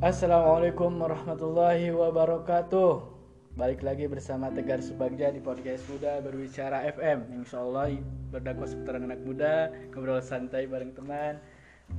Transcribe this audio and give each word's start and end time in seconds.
Assalamualaikum 0.00 0.96
warahmatullahi 0.96 1.92
wabarakatuh. 1.92 3.04
Balik 3.52 3.84
lagi 3.84 4.08
bersama 4.08 4.48
Tegar 4.48 4.80
Subagja 4.80 5.28
di 5.28 5.44
podcast 5.44 5.84
Muda 5.92 6.24
Berbicara 6.24 6.88
FM 6.88 7.44
Insya 7.44 7.60
Allah 7.60 8.00
berdakwah 8.32 8.64
seputaran 8.64 9.04
anak 9.04 9.20
muda 9.28 9.68
Ngobrol 9.92 10.24
santai 10.24 10.64
bareng 10.64 10.96
teman 10.96 11.36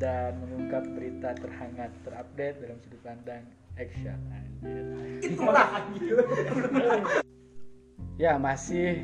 Dan 0.01 0.33
mengungkap 0.41 0.81
berita 0.97 1.37
terhangat 1.37 1.93
terupdate 2.01 2.57
dalam 2.65 2.81
sudut 2.81 3.01
pandang 3.05 3.45
action. 3.77 4.17
Anjir. 4.65 6.17
Ya 8.17 8.41
masih. 8.41 8.97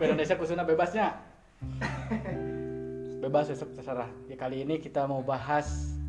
Indonesia 0.00 0.32
khususnya 0.40 0.64
bebasnya. 0.64 1.12
Bebas 3.20 3.52
besok 3.52 3.76
terserah. 3.76 4.08
Ya 4.32 4.40
kali 4.40 4.64
ini 4.64 4.80
kita 4.80 5.04
mau 5.04 5.20
bahas 5.20 5.99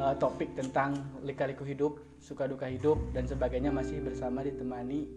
uh, 0.00 0.14
topik 0.16 0.56
tentang 0.56 0.96
lika-liku 1.24 1.64
hidup, 1.64 2.00
suka 2.20 2.48
duka 2.48 2.68
hidup 2.68 2.96
dan 3.12 3.28
sebagainya 3.28 3.72
masih 3.72 4.00
bersama 4.00 4.44
ditemani 4.44 5.08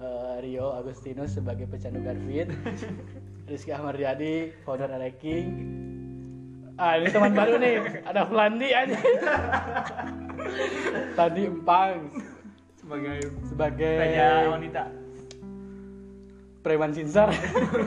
uh, 0.00 0.40
Rio 0.40 0.72
Agustinus 0.76 1.36
sebagai 1.36 1.68
pecandu 1.68 2.04
Garvin, 2.04 2.52
Rizky 3.50 3.72
Ahmad 3.72 3.96
Riyadi, 3.96 4.52
founder 4.64 4.90
Areking. 4.92 5.46
Ah 6.80 6.96
ini 6.96 7.12
teman 7.12 7.36
baru 7.36 7.60
nih, 7.60 8.00
ada 8.08 8.24
Flandi 8.24 8.68
aja. 8.72 8.96
Tadi 11.18 11.42
Empang 11.44 12.08
sebagai 12.80 13.18
sebagai 13.44 13.94
raja 14.00 14.50
wanita 14.50 14.82
preman 16.64 16.90
sinsar 16.90 17.30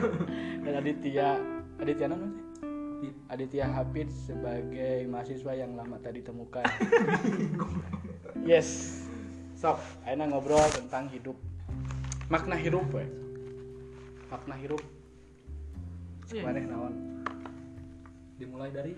dan 0.64 0.72
Aditya 0.78 1.36
Aditya 1.76 2.08
sih? 2.08 2.43
Aditya 3.28 3.66
Hafid 3.68 4.08
sebagai 4.12 5.08
mahasiswa 5.10 5.52
yang 5.56 5.74
lama 5.74 5.98
tadi 5.98 6.20
temukan. 6.22 6.64
yes. 8.50 9.02
Sok, 9.58 9.80
ayo 10.04 10.24
ngobrol 10.28 10.64
tentang 10.70 11.08
hidup. 11.08 11.36
Makna 12.28 12.56
hidup, 12.56 12.84
we. 12.92 13.04
Makna 14.28 14.54
hidup. 14.60 14.82
Iya. 16.32 16.42
Mana 16.44 16.60
naon? 16.64 16.94
dimulai 18.34 18.70
dari 18.74 18.92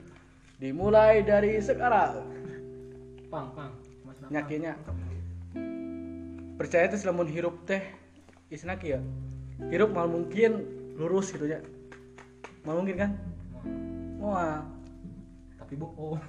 Dimulai 0.57 1.21
dari 1.21 1.61
sekarang. 1.61 2.25
pang 3.29 3.53
pang. 3.53 3.73
Nyakinya. 4.33 4.73
Percaya 6.57 6.89
tuh 6.89 6.97
selamun 6.97 7.29
hirup 7.29 7.69
teh 7.69 7.85
isna 8.49 8.81
kieu. 8.81 9.05
Hirup 9.69 9.93
mal 9.93 10.09
mungkin 10.09 10.65
lurus 10.97 11.37
gitu 11.37 11.45
ya. 11.45 11.61
Mal 12.65 12.81
mungkin 12.81 12.97
kan? 12.97 13.11
Wah, 14.21 14.65
tapi 15.61 15.75
bohong. 15.77 16.21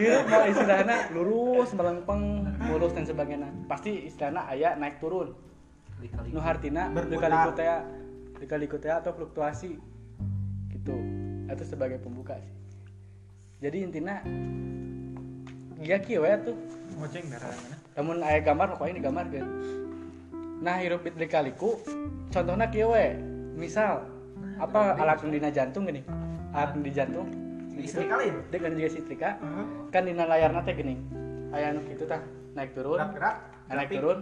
Hirup 0.00 0.26
mau 0.26 0.44
istilahnya 0.48 0.96
lurus 1.14 1.70
melempeng 1.76 2.48
mulus 2.66 2.92
dan 2.96 3.04
sebagainya. 3.06 3.48
Pasti 3.70 4.08
istilahnya 4.08 4.48
ayah 4.50 4.72
naik 4.74 4.98
turun. 4.98 5.36
Kali-kali 5.98 6.34
nu 6.34 6.40
hartina 6.42 6.90
Berputar. 6.90 7.30
dikaliku 7.30 7.50
teh 7.54 7.66
dikaliku 8.42 8.76
teh 8.82 8.90
atau 8.90 9.14
fluktuasi. 9.14 9.78
Gitu. 10.74 10.96
Itu 11.46 11.64
sebagai 11.68 12.02
pembuka 12.02 12.34
sih. 12.40 12.54
Jadi 13.62 13.78
intinya 13.86 14.18
ya 15.78 16.02
kieu 16.02 16.26
we 16.26 16.34
tuh. 16.42 16.56
Ngoceng 16.98 17.30
darah 17.30 17.82
namun 17.96 18.24
ayah 18.24 18.40
gambar 18.40 18.66
pokoknya 18.76 18.92
ini 18.96 19.02
gambar 19.04 19.24
kan 19.28 19.46
nah 20.62 20.76
hirup 20.78 21.02
dikaliku 21.04 21.76
contohnya 22.32 22.66
kieu 22.72 22.92
misal 23.58 24.06
apa 24.62 24.94
alat 24.94 25.18
pendina 25.18 25.50
jantung 25.50 25.90
gini 25.90 26.06
alat 26.54 26.78
di 26.78 26.92
jantung? 26.94 27.26
Istri 27.72 28.04
kalian? 28.06 28.46
dengan 28.52 28.76
juga 28.78 28.90
sitrika 28.92 29.30
kan 29.90 30.02
dina 30.06 30.28
layar 30.28 30.54
teh 30.62 30.74
gini. 30.76 30.94
Aya 31.50 31.74
anu 31.74 31.80
kitu 31.88 32.04
tah 32.06 32.20
naik 32.54 32.76
turun. 32.76 33.00
Gerak 33.00 33.36
naik 33.72 33.90
turun. 33.90 34.18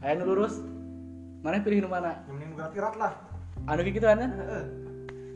Aya 0.00 0.12
nu 0.16 0.24
lurus. 0.26 0.64
Mana 1.44 1.60
pilih 1.60 1.84
nu 1.84 1.88
mana? 1.88 2.20
Yang 2.26 2.36
mending 2.36 2.50
gerak 2.56 2.72
gerak 2.74 2.94
lah. 2.96 3.12
anu 3.68 3.80
kitu 3.86 4.06
ana? 4.08 4.26
Heeh. 4.26 4.64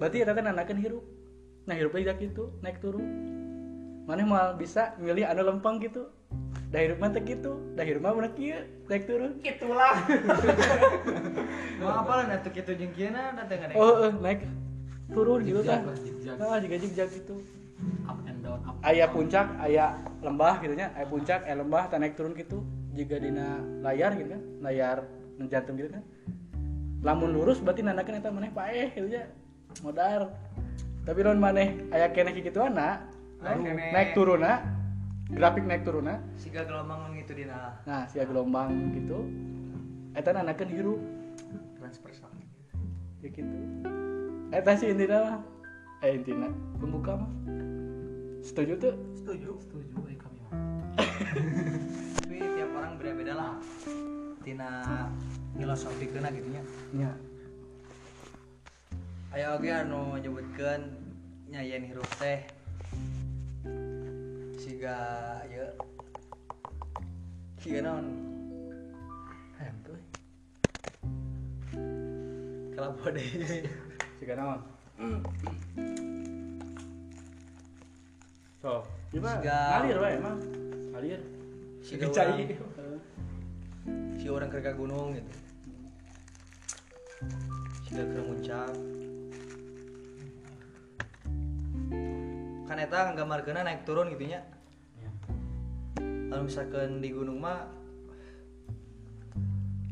berarti 0.00 0.17
eta 0.27 0.33
teh 0.34 0.43
nanakeun 0.43 0.81
hirup. 0.81 1.05
Nah 1.69 1.75
hirup 1.77 1.93
teh 1.94 2.17
gitu 2.19 2.50
naik 2.65 2.81
turun. 2.81 3.05
Mana 4.09 4.25
mau 4.25 4.53
bisa 4.56 4.97
milih 4.99 5.28
anu 5.28 5.44
lempeng 5.44 5.78
gitu 5.84 6.11
dah 6.75 6.83
hirup 6.83 6.99
mah 6.99 7.11
teh 7.15 7.23
gitu 7.23 7.53
dah 7.79 7.87
hirup 7.87 8.03
mah 8.03 8.11
bener 8.19 8.35
kieu 8.35 8.59
naik 8.91 9.07
turun. 9.07 9.39
Itulah. 9.47 9.95
Mau 11.79 11.91
apa 12.03 12.12
lah 12.19 12.25
natuk 12.35 12.59
itu 12.59 12.73
jengkiana 12.75 13.39
datang 13.39 13.71
ada. 13.71 13.75
oh 13.79 14.11
naik 14.19 14.43
turun 15.15 15.47
gitu 15.47 15.62
zigzag. 15.62 15.87
nah 16.35 16.59
juga 16.59 16.77
zigzag 16.83 17.09
gitu. 17.15 17.39
Up 18.11 18.19
and 18.27 18.43
down 18.43 18.59
up 18.67 18.75
and 18.75 18.91
aya 18.91 19.07
down. 19.07 19.15
puncak 19.15 19.47
aya 19.62 19.85
lembah 20.19 20.55
gitu 20.67 20.75
nya. 20.75 20.91
Aya 20.99 21.07
puncak 21.07 21.41
aya 21.47 21.55
lembah 21.62 21.83
tah 21.87 21.99
naik 22.03 22.19
turun 22.19 22.35
gitu 22.35 22.67
jika 22.91 23.23
dina 23.23 23.62
layar 23.79 24.19
gitu 24.19 24.35
kan 24.35 24.43
layar 24.59 24.99
jantung 25.47 25.79
gitu 25.79 25.95
kan. 25.95 26.03
Lamun 27.06 27.31
lurus 27.39 27.62
berarti 27.62 27.87
nandakeun 27.87 28.19
eta 28.19 28.35
maneh 28.35 28.51
paeh 28.51 28.91
gitu 28.99 29.06
nya. 29.06 29.31
Modar. 29.79 30.27
Tapi 31.06 31.19
lamun 31.23 31.39
maneh 31.39 31.87
aya 31.95 32.11
keneh 32.11 32.35
kitu 32.35 32.59
anak 32.59 33.15
Naik 33.45 33.93
naik 33.93 34.09
turunna 34.17 34.84
grafik 35.31 35.65
naik 35.65 35.83
turunna 35.83 36.21
Siga 36.37 36.62
gelombang 36.62 37.17
gitu 37.17 37.33
dina. 37.35 37.81
nah 37.85 38.05
sia 38.05 38.25
gelombang 38.25 38.71
gitu 38.93 39.25
eta 40.12 40.31
nandakeun 40.31 40.69
hirup 40.69 41.01
transversal 41.75 42.29
ya 43.21 43.29
gitu 43.29 43.59
eta 44.51 44.71
sih 44.75 44.93
intina 44.93 45.17
mah 45.19 45.39
eh 46.01 46.15
intina 46.15 46.49
pembuka 46.77 47.17
mah 47.17 47.31
setuju 48.41 48.77
tuh 48.79 48.95
Setuju. 49.17 49.51
setuju 49.59 49.97
eh 50.07 50.17
kami 50.17 50.39
mah 50.43 50.53
Tapi 52.21 52.37
tiap 52.41 52.71
orang 52.73 52.93
beda-beda 52.97 53.35
lah. 53.35 53.53
Tina 54.41 54.71
filosofi 55.55 56.06
kena 56.06 56.29
gitu 56.29 56.49
nya. 56.51 56.62
ya 56.95 57.12
Ayo 59.31 59.56
oge 59.56 59.67
anu 59.69 60.15
nyebutkeun 60.17 60.83
nyayen 61.49 61.83
hirup 61.83 62.06
teh. 62.17 62.45
Siga 64.84 65.41
ye 65.49 65.65
Siga 67.56 67.81
naon? 67.81 68.06
Hayang 69.56 69.81
tuh 69.81 69.97
Kelapa 72.77 73.06
deh. 73.17 73.25
Siga 74.21 74.37
naon? 74.37 74.61
So, 78.61 78.84
gimana? 79.09 79.41
Ngalir 79.41 79.97
wae 80.05 80.21
emang. 80.21 80.37
Ngalir. 80.93 81.21
Dicai. 81.81 82.44
orang, 82.44 83.00
si 84.21 84.28
orang 84.28 84.53
kerja 84.53 84.77
gunung 84.77 85.17
gitu. 85.17 85.33
Siga 87.89 88.05
ke 88.05 88.21
muncak. 88.21 88.69
Kan 92.69 92.77
eta 92.84 93.17
nggambarkeunna 93.17 93.65
naik 93.65 93.89
turun 93.89 94.12
gitu 94.12 94.28
nya. 94.28 94.44
Ya. 94.44 94.54
Kalau 96.34 96.50
misalkan 96.50 96.99
di 96.99 97.15
gunung 97.15 97.39
mah 97.39 97.62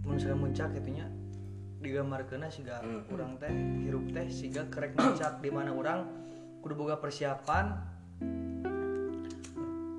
misalkan 0.03 0.43
muncak 0.43 0.75
gitu 0.75 0.91
nya 0.91 1.07
digambarkeunna 1.79 2.51
siga 2.51 2.83
urang 3.15 3.39
teh 3.39 3.55
hirup 3.87 4.11
teh 4.11 4.27
siga 4.27 4.67
kerek 4.67 4.99
muncak. 4.99 5.39
Di 5.39 5.55
mana 5.55 5.71
urang 5.71 6.11
kudu 6.59 6.75
boga 6.75 6.99
persiapan 6.99 7.79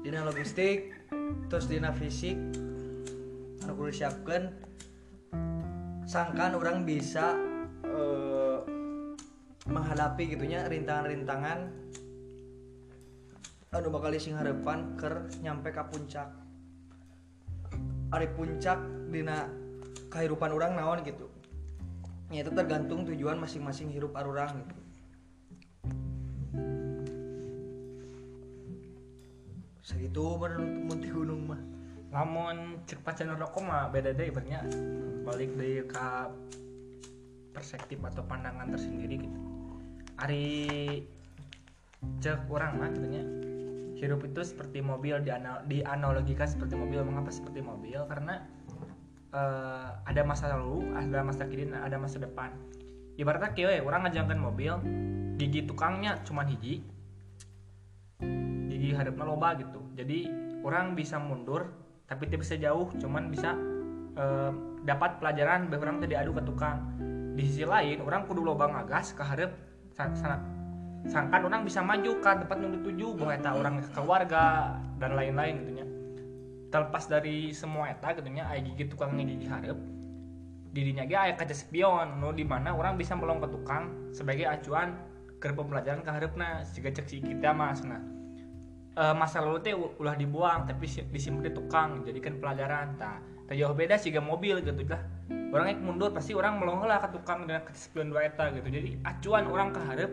dina 0.03 0.27
logistik 0.27 0.91
terus 1.47 1.71
dina 1.71 1.95
fisik 1.95 2.35
anu 3.63 3.79
kudu 3.79 3.95
disiapkeun. 3.95 4.43
Sangkan 6.03 6.59
orang 6.59 6.83
bisa 6.83 7.39
eh, 7.87 8.59
menghadapi 9.71 10.35
gitunya 10.35 10.67
rintangan-rintangan 10.67 11.71
anu 13.73 13.89
bakal 13.89 14.13
sing 14.21 14.37
harapan 14.37 14.93
ker 14.93 15.25
nyampe 15.41 15.73
ke 15.73 15.81
puncak. 15.89 16.29
Ari 18.13 18.29
puncak 18.37 18.77
dina 19.09 19.49
kehidupan 20.13 20.53
orang 20.53 20.77
naon 20.77 21.01
gitu. 21.01 21.25
Ya 22.29 22.45
itu 22.45 22.53
tergantung 22.53 23.01
tujuan 23.09 23.41
masing-masing 23.41 23.89
hirup 23.89 24.13
arurang 24.13 24.61
gitu. 24.61 24.81
Segitu 29.81 30.23
menurut 30.37 30.71
munti 30.85 31.09
gunung 31.09 31.41
mah. 31.49 31.61
Lamun 32.13 32.77
cek 32.85 33.01
pacan 33.01 33.33
rokok 33.33 33.65
mah 33.65 33.89
beda 33.89 34.13
deh 34.13 34.29
ibaratnya. 34.29 34.61
Balik 35.25 35.57
dari 35.57 35.81
ke 35.81 36.07
perspektif 37.57 37.97
atau 38.05 38.21
pandangan 38.21 38.69
tersendiri 38.69 39.17
gitu. 39.17 39.39
Hari 40.21 40.45
cek 42.21 42.45
orang 42.53 42.77
mah 42.77 42.89
katanya 42.93 43.42
hidup 44.03 44.21
itu 44.27 44.43
seperti 44.43 44.83
mobil 44.83 45.23
diana- 45.23 45.63
dianalogikan 45.65 46.45
seperti 46.45 46.75
mobil. 46.75 47.01
Mengapa 47.07 47.31
seperti 47.31 47.63
mobil? 47.63 47.99
Karena 48.05 48.43
eh, 49.33 49.89
ada 50.05 50.21
masa 50.27 50.53
lalu 50.53 50.91
ada 50.93 51.23
masa 51.25 51.47
kini 51.47 51.71
ada 51.73 51.97
masa 51.97 52.21
depan. 52.21 52.53
Ibaratnya 53.17 53.53
kieu 53.53 53.69
we, 53.69 53.81
orang 53.81 54.09
ngajangkan 54.09 54.37
mobil 54.41 54.73
gigi 55.37 55.65
tukangnya 55.65 56.21
cuman 56.25 56.45
hiji 56.49 56.85
gigi 58.69 58.89
harapna 58.93 59.25
loba 59.25 59.57
gitu. 59.57 59.81
Jadi 59.97 60.29
orang 60.61 60.93
bisa 60.93 61.17
mundur 61.17 61.73
tapi 62.05 62.29
tidak 62.29 62.45
bisa 62.45 62.55
jauh 62.59 62.91
cuman 62.99 63.33
bisa 63.33 63.57
eh, 64.13 64.51
dapat 64.85 65.17
pelajaran 65.17 65.71
bahwa 65.71 65.89
orang 65.89 65.97
tadi 66.03 66.13
adu 66.13 66.35
ke 66.35 66.43
tukang. 66.45 66.77
Di 67.33 67.41
sisi 67.49 67.65
lain 67.65 68.05
orang 68.05 68.29
kudu 68.29 68.45
loba 68.45 68.69
ngagas 68.69 69.17
ke 69.17 69.23
harap 69.25 69.51
sa- 69.93 70.13
sa- 70.13 70.52
sangkan 71.03 71.43
orang 71.43 71.67
bisa 71.67 71.83
maju 71.83 72.11
ke 72.23 72.31
tempat 72.43 72.57
yang 72.63 72.71
dituju 72.79 73.07
bahwa 73.19 73.31
eta 73.35 73.51
orang 73.51 73.73
ke 73.83 73.89
keluarga 73.91 74.45
dan 74.99 75.19
lain-lain 75.19 75.59
gitunya 75.59 75.85
terlepas 76.71 77.03
dari 77.11 77.51
semua 77.51 77.91
eta 77.91 78.15
gitunya 78.15 78.47
aya 78.47 78.63
gigi 78.63 78.87
tukangnya 78.87 79.27
gigi 79.27 79.47
harap 79.51 79.75
dirinya 80.73 81.03
ge 81.05 81.15
aya 81.19 81.33
kaca 81.35 81.53
spion 81.53 82.23
nu 82.23 82.31
di 82.31 82.47
mana 82.47 82.73
orang 82.73 82.95
bisa 82.95 83.13
melong 83.13 83.43
ke 83.43 83.47
tukang 83.51 84.13
sebagai 84.15 84.47
acuan 84.47 84.95
ke 85.37 85.51
pembelajaran 85.51 86.01
ke 86.01 86.09
harapna 86.09 86.63
jika 86.71 86.89
cek 86.89 87.05
si 87.05 87.19
kita 87.19 87.51
mas 87.51 87.83
nah 87.83 87.99
eh, 88.95 89.13
masa 89.13 89.43
lalu 89.43 89.59
teh 89.61 89.73
ulah 89.75 90.15
dibuang 90.15 90.65
tapi 90.65 90.87
si- 90.87 91.05
disimpan 91.09 91.49
di 91.49 91.51
tukang 91.53 91.89
jadikan 92.05 92.37
pelajaran. 92.37 92.95
Tak 92.97 93.17
tak 93.43 93.59
jauh 93.59 93.75
beda 93.75 93.99
sih 93.99 94.15
mobil 94.23 94.63
gitu 94.63 94.87
lah 94.87 95.03
orang 95.51 95.75
yang 95.75 95.79
mundur 95.83 96.09
pasti 96.15 96.31
orang 96.33 96.57
melong 96.57 96.87
lah 96.87 96.97
ke 97.03 97.11
tukang 97.11 97.45
dengan 97.45 97.61
kaca 97.61 97.77
spion 97.77 98.09
dua 98.09 98.25
eta 98.25 98.49
gitu. 98.55 98.65
Jadi 98.71 98.97
acuan 99.05 99.45
orang 99.45 99.69
ke 99.69 99.79
harap 99.83 100.11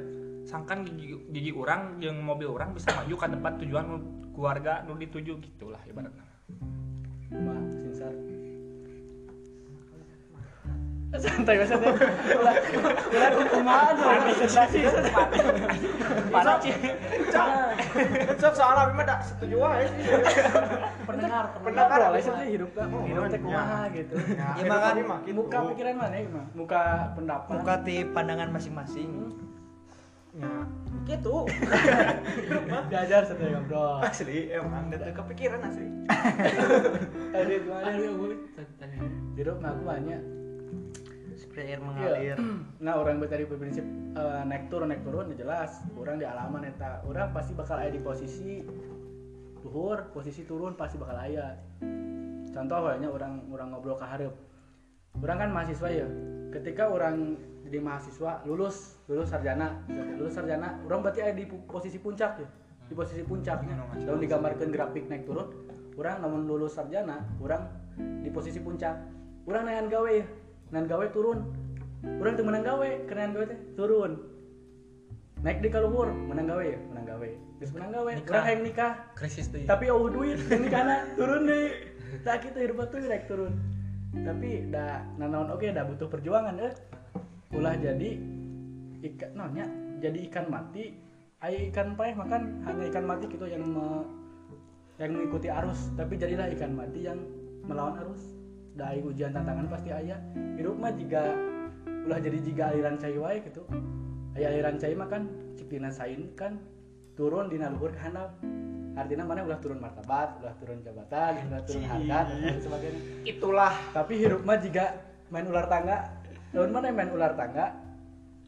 sangkan 0.50 0.82
gigi, 0.82 1.14
gigi 1.30 1.54
orang 1.54 2.02
yang 2.02 2.18
mobil 2.18 2.50
orang 2.50 2.74
bisa 2.74 2.90
maju 2.90 3.14
ke 3.14 3.26
tempat 3.30 3.52
tujuan 3.62 3.86
keluarga 4.34 4.82
nu 4.82 4.98
dituju 4.98 5.38
gitulah 5.38 5.78
ibaratnya 5.86 6.26
Cuma 7.30 7.54
sinsar. 7.78 8.10
Santai 11.10 11.62
santai. 11.66 11.90
Ulah 12.38 12.54
ulah 13.10 13.30
kumaha 13.50 13.86
dong 13.94 14.18
presentasi. 14.30 14.78
Panas 16.30 16.58
sih. 16.62 16.74
Cok 18.38 18.54
soal 18.54 18.76
abi 18.78 18.94
mah 18.98 19.18
setuju 19.22 19.54
wae 19.58 19.86
sih. 19.90 20.02
Pendengar, 21.06 21.44
Pendengar. 21.62 21.98
Boleh 22.10 22.22
sih 22.22 22.34
hidup 22.58 22.70
hidup 22.78 23.22
teh 23.30 23.38
kumaha 23.42 23.90
gitu. 23.94 24.14
Ya, 24.34 24.54
Ya, 24.58 24.90
gitu. 24.98 25.34
Muka 25.34 25.58
pikiran 25.70 25.94
mana 25.98 26.14
ya? 26.18 26.26
Muka 26.54 26.82
pendapat. 27.14 27.54
muka 27.58 27.74
ti 27.86 27.96
pandangan 28.10 28.50
masing-masing 28.54 29.10
Ya, 30.30 30.62
gitu. 31.10 31.42
diajar 32.90 33.26
santai 33.26 33.50
ngobrol. 33.50 33.98
Asli 33.98 34.54
emang 34.54 34.86
da 34.94 35.02
teu 35.02 35.10
kepikiran 35.10 35.58
asli. 35.66 35.90
Ada 37.34 37.54
gimana 37.58 37.98
dia 37.98 38.12
boleh? 38.14 38.38
Hidup 39.34 39.56
mah 39.58 39.74
aku 39.74 39.82
banyak. 39.86 40.22
seperti 41.40 41.72
air 41.72 41.80
Iya. 41.80 41.86
mengalir 41.88 42.38
Nah 42.84 43.00
orang 43.00 43.16
tadi 43.24 43.48
berprinsip 43.48 43.82
eh, 44.14 44.42
naik 44.44 44.68
turun 44.68 44.92
naik 44.92 45.02
turun 45.02 45.34
ya 45.34 45.42
jelas. 45.42 45.82
Orang 45.98 46.22
di 46.22 46.26
alaman 46.28 46.68
eta. 46.68 47.02
Orang 47.08 47.34
pasti 47.34 47.56
bakal 47.56 47.80
ada 47.82 47.90
di 47.90 47.98
posisi 47.98 48.62
luhur, 49.66 50.14
posisi 50.14 50.46
turun 50.46 50.78
pasti 50.78 50.94
bakal 51.00 51.16
aya. 51.18 51.58
Contoh 52.54 52.78
kayaknya 52.86 53.08
orang 53.10 53.50
orang 53.50 53.68
ngobrol 53.74 53.98
ke 53.98 54.06
hareup. 54.06 54.34
Orang 55.18 55.42
kan 55.42 55.50
mahasiswa 55.50 55.88
ya. 55.90 56.06
Ketika 56.54 56.86
orang 56.86 57.34
jadi 57.70 57.86
mahasiswa 57.86 58.42
lulus 58.50 58.98
lulus 59.06 59.30
sarjana 59.30 59.78
lulus 60.18 60.34
sarjana. 60.34 60.74
Orang 60.90 61.06
berarti 61.06 61.22
ada 61.22 61.38
di 61.38 61.46
posisi 61.46 62.02
puncak 62.02 62.42
ya? 62.42 62.48
Di 62.90 62.98
posisi 62.98 63.22
puncaknya. 63.22 63.78
Daun 64.02 64.18
digambarkan 64.18 64.74
grafik 64.74 65.06
naik 65.06 65.22
turun 65.22 65.54
orang 65.94 66.18
namun 66.18 66.50
lulus 66.50 66.74
sarjana 66.74 67.22
orang 67.38 67.70
di 68.26 68.30
posisi 68.34 68.58
puncak. 68.58 68.98
Orang 69.46 69.70
nayan 69.70 69.86
gawe 69.86 70.10
ya? 70.10 70.26
Nayan 70.74 70.90
gawe 70.90 71.06
turun. 71.14 71.46
Orang 72.18 72.34
tuh 72.34 72.42
menang 72.42 72.66
gawe 72.66 72.90
kenayan 73.06 73.38
gawe 73.38 73.46
teh 73.46 73.60
turun. 73.78 74.18
Naik 75.46 75.62
di 75.62 75.70
kaluhur 75.70 76.10
menang 76.10 76.50
gawe 76.50 76.64
ya? 76.66 76.78
Menang 76.90 77.06
gawe. 77.06 77.28
Terus 77.62 77.70
menang 77.70 77.90
gawe 77.94 78.10
orang 78.18 78.46
yang 78.50 78.62
nikah. 78.66 78.92
Krisis 79.14 79.46
tuh 79.46 79.62
tapi 79.62 79.86
oh 79.94 80.10
duit 80.10 80.42
ini 80.58 80.66
karena 80.66 81.06
turun 81.14 81.46
deh. 81.46 81.86
Tak 82.26 82.50
kita 82.50 82.66
hidup 82.66 82.82
tuh 82.90 82.98
naik 82.98 83.30
turun. 83.30 83.54
Tapi 84.10 84.74
dah 84.74 85.06
nanaon 85.22 85.54
oke 85.54 85.70
dah 85.70 85.86
butuh 85.86 86.10
perjuangan 86.10 86.58
eh 86.58 86.74
ulah 87.50 87.74
jadi 87.74 88.10
ikan 89.00 89.30
nanya 89.34 89.66
jadi 89.98 90.18
ikan 90.30 90.46
mati 90.46 90.94
ay 91.42 91.72
ikan 91.72 91.98
paeh 91.98 92.14
makan 92.14 92.62
hanya 92.68 92.84
ikan 92.94 93.04
mati 93.08 93.26
gitu 93.26 93.48
yang 93.48 93.64
me- 93.64 94.06
yang 95.00 95.16
mengikuti 95.16 95.48
arus. 95.48 95.88
Tapi 95.96 96.20
jadilah 96.20 96.52
ikan 96.52 96.76
mati 96.76 97.08
yang 97.08 97.16
melawan 97.64 97.96
arus. 98.04 98.36
Dari 98.76 99.00
ujian 99.00 99.32
tantangan 99.32 99.66
pasti 99.72 99.88
ayah 99.88 100.20
hidup 100.60 100.76
mah 100.76 100.92
jika 100.92 101.32
ulah 102.04 102.20
jadi 102.20 102.38
jika 102.44 102.62
aliran 102.76 103.00
cai 103.00 103.16
wae 103.16 103.40
gitu. 103.40 103.64
Aya 104.36 104.52
aliran 104.52 104.76
cai 104.76 104.92
mah 104.92 105.08
kan 105.08 105.26
cik 105.56 105.72
dina 105.72 105.88
sain 105.88 106.28
kan 106.36 106.60
turun 107.16 107.48
dina 107.48 107.72
luhur 107.72 107.90
ke 107.90 108.00
handap 108.00 108.36
artinya 108.94 109.24
mana 109.24 109.46
ulah 109.46 109.58
turun 109.64 109.80
martabat 109.80 110.40
ulah 110.44 110.54
turun 110.60 110.84
jabatan 110.84 111.40
ulah 111.48 111.62
turun 111.64 111.84
harkat 111.88 112.26
dan 112.36 112.60
sebagainya. 112.60 113.00
Itulah. 113.24 113.72
Tapi 113.96 114.12
hidup 114.20 114.44
mah 114.44 114.60
jika 114.60 115.00
main 115.32 115.48
ular 115.48 115.64
tangga 115.66 116.19
daun 116.50 116.70
mana 116.74 116.90
main 116.90 117.10
ular 117.14 117.38
tangga? 117.38 117.74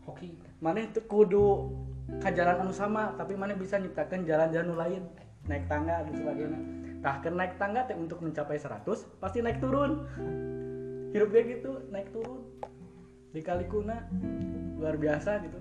Hoki. 0.03 0.35
Mana 0.59 0.87
itu 0.87 1.03
kudu 1.07 1.71
ke 2.19 2.31
jalan 2.35 2.67
anu 2.67 2.75
sama 2.75 3.15
tapi 3.15 3.39
mana 3.39 3.55
bisa 3.55 3.79
nyiptakan 3.79 4.27
jalan-jalan 4.27 4.75
lain? 4.75 5.03
Naik 5.47 5.67
tangga 5.67 6.07
dan 6.07 6.15
sebagainya. 6.15 6.61
Nah 7.03 7.19
ke 7.19 7.31
naik 7.31 7.59
tangga 7.59 7.87
teh 7.87 7.99
untuk 7.99 8.23
mencapai 8.23 8.59
100 8.59 8.87
pasti 9.19 9.39
naik 9.43 9.59
turun. 9.59 10.07
Hidup 11.15 11.29
dia 11.35 11.43
gitu 11.59 11.71
naik 11.91 12.11
turun. 12.15 12.43
Di 13.35 13.41
kalikuna 13.43 14.07
luar 14.79 14.99
biasa 14.99 15.43
gitu. 15.43 15.59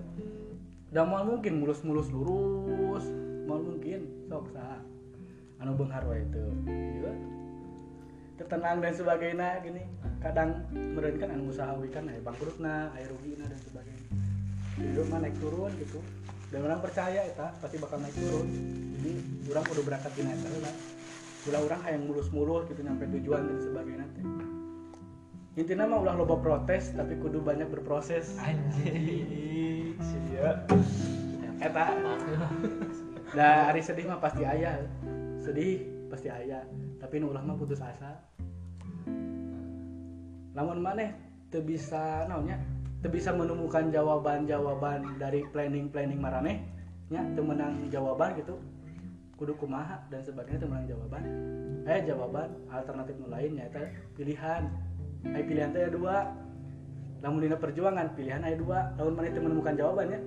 Udah 0.94 1.04
mau 1.06 1.22
mungkin 1.22 1.62
mulus-mulus 1.62 2.10
lurus. 2.10 3.06
Mau 3.46 3.58
mungkin 3.58 4.26
sok 4.30 4.50
sah. 4.54 4.78
Anu 5.62 5.78
benghar 5.78 6.02
itu 6.18 6.42
iya 6.66 7.41
tertenang 8.36 8.80
dan 8.80 8.94
sebagainya 8.94 9.60
gini. 9.64 9.82
Kadang 10.22 10.64
meren 10.72 11.16
kan 11.18 11.28
anu 11.34 11.50
usahawi 11.50 11.90
kan 11.90 12.06
aya 12.06 12.20
bangkrutna 12.22 12.94
aya 12.94 13.06
rugina 13.10 13.44
dan 13.48 13.60
sebagainya. 13.60 14.06
Hidup 14.78 15.06
mah 15.10 15.18
naik 15.20 15.36
turun 15.42 15.72
gitu. 15.78 16.00
Dan 16.52 16.68
orang 16.68 16.84
percaya 16.84 17.26
eta 17.26 17.52
pasti 17.58 17.76
bakal 17.80 17.98
naik 18.00 18.16
turun. 18.16 18.48
Jadi 19.00 19.12
orang 19.50 19.64
udah 19.66 19.84
berangkat 19.84 20.12
di 20.14 20.22
eta 20.24 20.48
lah 20.62 20.74
ulah 21.42 21.60
orang 21.66 21.80
hayang 21.82 22.06
mulus-mulus 22.06 22.70
gitu 22.70 22.86
nyampe 22.86 23.02
tujuan 23.18 23.42
dan 23.50 23.58
sebagainya 23.58 24.06
teh. 24.14 24.24
Intinya 25.58 25.90
mah 25.90 25.98
ulah 26.06 26.14
loba 26.14 26.38
protes 26.38 26.94
tapi 26.94 27.18
kudu 27.18 27.42
banyak 27.42 27.66
berproses. 27.66 28.38
Anjing. 28.38 29.98
Sia. 29.98 30.62
Eta. 31.58 31.86
Da 33.34 33.72
hari 33.72 33.82
sedih 33.82 34.06
mah 34.06 34.22
pasti 34.22 34.46
ayah 34.46 34.86
sedih 35.42 35.82
pasti 36.12 36.28
ayah 36.28 36.60
tapi 37.00 37.16
nu 37.16 37.32
ulah 37.32 37.40
mah 37.40 37.56
putus 37.56 37.80
asa. 37.80 38.20
Lamun 40.52 40.84
maneh 40.84 41.16
teu 41.48 41.64
bisa 41.64 42.28
naonnya? 42.28 42.60
Teu 43.00 43.08
bisa 43.08 43.32
menemukan 43.32 43.88
jawaban-jawaban 43.88 45.16
dari 45.16 45.40
planning-planning 45.48 46.20
maraneh 46.20 46.60
nya 47.08 47.24
teu 47.32 47.40
menang 47.40 47.88
jawaban 47.88 48.36
gitu. 48.36 48.60
Kudu 49.40 49.56
kumaha 49.56 50.04
dan 50.12 50.20
sebagainya 50.20 50.60
teu 50.60 50.68
menang 50.68 50.86
jawaban. 50.92 51.22
Eh 51.88 52.04
jawaban 52.04 52.52
alternatif 52.68 53.16
nu 53.16 53.32
lain 53.32 53.56
nyata 53.56 53.88
pilihan. 54.12 54.68
Eh 55.32 55.42
pilihan 55.48 55.72
teh 55.72 55.88
dua. 55.88 56.28
Lamun 57.24 57.40
dina 57.40 57.56
perjuangan 57.56 58.12
pilihan 58.12 58.44
aya 58.44 58.60
dua. 58.60 58.92
Lamun 59.00 59.16
maneh 59.16 59.32
teu 59.32 59.40
menemukan 59.40 59.72
jawabannya 59.72 60.20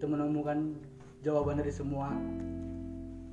teu 0.00 0.08
menemukan 0.08 0.72
jawaban 1.20 1.60
dari 1.60 1.74
semua 1.74 2.14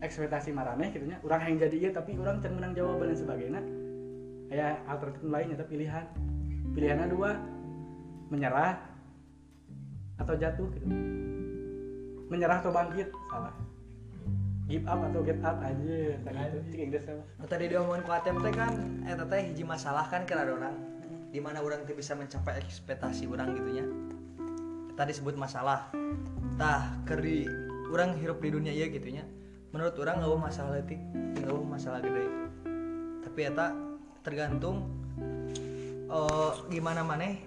ekspektasi 0.04 0.52
maraneh 0.52 0.92
gitu 0.92 1.06
nya. 1.08 1.18
Urang 1.24 1.46
yang 1.48 1.56
jadi 1.62 1.76
ieu 1.88 1.92
tapi 1.92 2.18
urang 2.20 2.44
can 2.44 2.56
menang 2.58 2.76
jawaban 2.76 3.12
dan 3.12 3.18
sebagainya. 3.18 3.62
Aya 4.52 4.80
alternatif 4.90 5.22
nu 5.24 5.30
lain 5.32 5.48
nyata 5.54 5.66
pilihan. 5.68 6.06
Pilihannya 6.76 7.08
dua 7.08 7.32
menyerah 8.28 8.76
atau 10.20 10.34
jatuh 10.36 10.68
gitu. 10.76 10.86
Menyerah 12.28 12.60
atau 12.60 12.72
bangkit 12.74 13.10
salah. 13.32 13.56
Give 14.66 14.86
up 14.90 14.98
atau 14.98 15.22
get 15.22 15.38
up 15.46 15.62
aja 15.62 16.18
tadi 16.26 16.38
itu 16.42 16.58
cik 16.74 16.82
Inggris 16.90 17.06
Nah, 17.06 17.46
tadi 17.46 17.70
diomongin 17.70 18.02
ku 18.02 18.10
ATM 18.10 18.42
teh 18.42 18.54
kan 18.58 18.74
eta 19.06 19.24
teh 19.30 19.42
hiji 19.54 19.62
masalah 19.62 20.10
kan 20.10 20.26
kira 20.26 20.42
orang. 20.42 20.74
Di 21.30 21.38
mana 21.38 21.62
orang 21.62 21.86
teh 21.86 21.94
bisa 21.94 22.18
mencapai 22.18 22.58
ekspektasi 22.66 23.30
orang 23.30 23.54
gitunya 23.54 23.86
tadi 24.98 25.14
disebut 25.14 25.38
masalah. 25.38 25.94
Tah 26.58 26.98
keri 27.06 27.46
orang 27.94 28.18
hirup 28.18 28.42
di 28.42 28.50
dunia 28.50 28.74
iya 28.74 28.90
gitunya 28.90 29.28
menurut 29.76 29.92
orang 30.00 30.24
nggak 30.24 30.40
masalah 30.40 30.72
letik 30.80 31.04
nggak 31.36 31.52
masalah 31.68 32.00
gede. 32.00 32.24
Tapi 33.28 33.40
eta 33.44 33.76
tergantung 34.24 34.88
eh, 36.08 36.52
gimana 36.72 37.04
maneh 37.04 37.44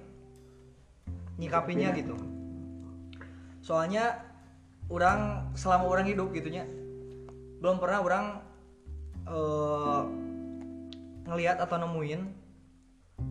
nyikapinya 1.40 1.88
gitu. 1.96 2.12
Soalnya 3.64 4.20
orang 4.92 5.48
selama 5.56 5.88
orang 5.88 6.04
hidup 6.04 6.28
gitunya 6.36 6.68
belum 7.64 7.80
pernah 7.80 8.04
orang 8.04 8.24
eh, 9.24 10.02
ngelihat 11.32 11.64
atau 11.64 11.80
nemuin 11.80 12.28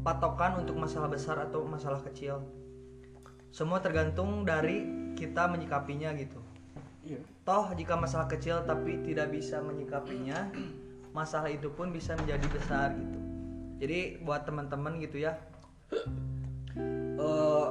patokan 0.01 0.65
untuk 0.65 0.73
masalah 0.73 1.05
besar 1.05 1.37
atau 1.37 1.69
masalah 1.69 2.01
kecil. 2.01 2.41
Semua 3.53 3.77
tergantung 3.77 4.41
dari 4.41 5.13
kita 5.13 5.45
menyikapinya 5.45 6.17
gitu 6.17 6.46
iya 7.07 7.21
Toh 7.47 7.71
jika 7.79 7.95
masalah 7.95 8.27
kecil 8.27 8.59
tapi 8.67 8.99
tidak 9.07 9.31
bisa 9.31 9.63
menyikapinya, 9.63 10.51
masalah 11.15 11.47
itu 11.47 11.71
pun 11.71 11.95
bisa 11.95 12.11
menjadi 12.19 12.43
besar 12.51 12.91
gitu. 12.91 13.19
Jadi 13.79 14.19
buat 14.19 14.43
teman-teman 14.43 14.99
gitu 14.99 15.23
ya, 15.23 15.39
eh, 17.15 17.67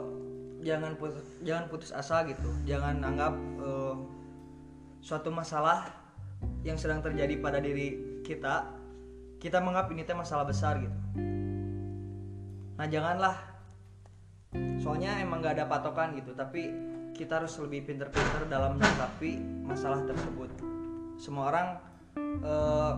jangan 0.65 0.97
putus, 0.97 1.29
jangan 1.45 1.69
putus 1.69 1.93
asa 1.93 2.25
gitu. 2.25 2.49
Jangan 2.65 3.05
anggap 3.05 3.37
eh, 3.37 3.95
suatu 5.05 5.29
masalah 5.29 5.93
yang 6.65 6.81
sedang 6.81 7.05
terjadi 7.05 7.37
pada 7.37 7.61
diri 7.61 8.21
kita, 8.25 8.73
kita 9.37 9.61
menganggap 9.61 9.93
ini 9.93 10.09
teh 10.09 10.17
masalah 10.17 10.49
besar 10.49 10.81
gitu. 10.81 10.99
Nah 12.81 12.87
janganlah, 12.89 13.37
soalnya 14.81 15.21
emang 15.21 15.45
gak 15.45 15.61
ada 15.61 15.69
patokan 15.69 16.17
gitu, 16.17 16.33
tapi 16.33 16.73
kita 17.17 17.41
harus 17.41 17.57
lebih 17.65 17.89
pinter-pinter 17.89 18.45
dalam 18.53 18.77
menyikapi 18.77 19.41
masalah 19.65 20.05
tersebut. 20.05 20.53
Semua 21.17 21.49
orang 21.49 21.69
eh, 22.45 22.95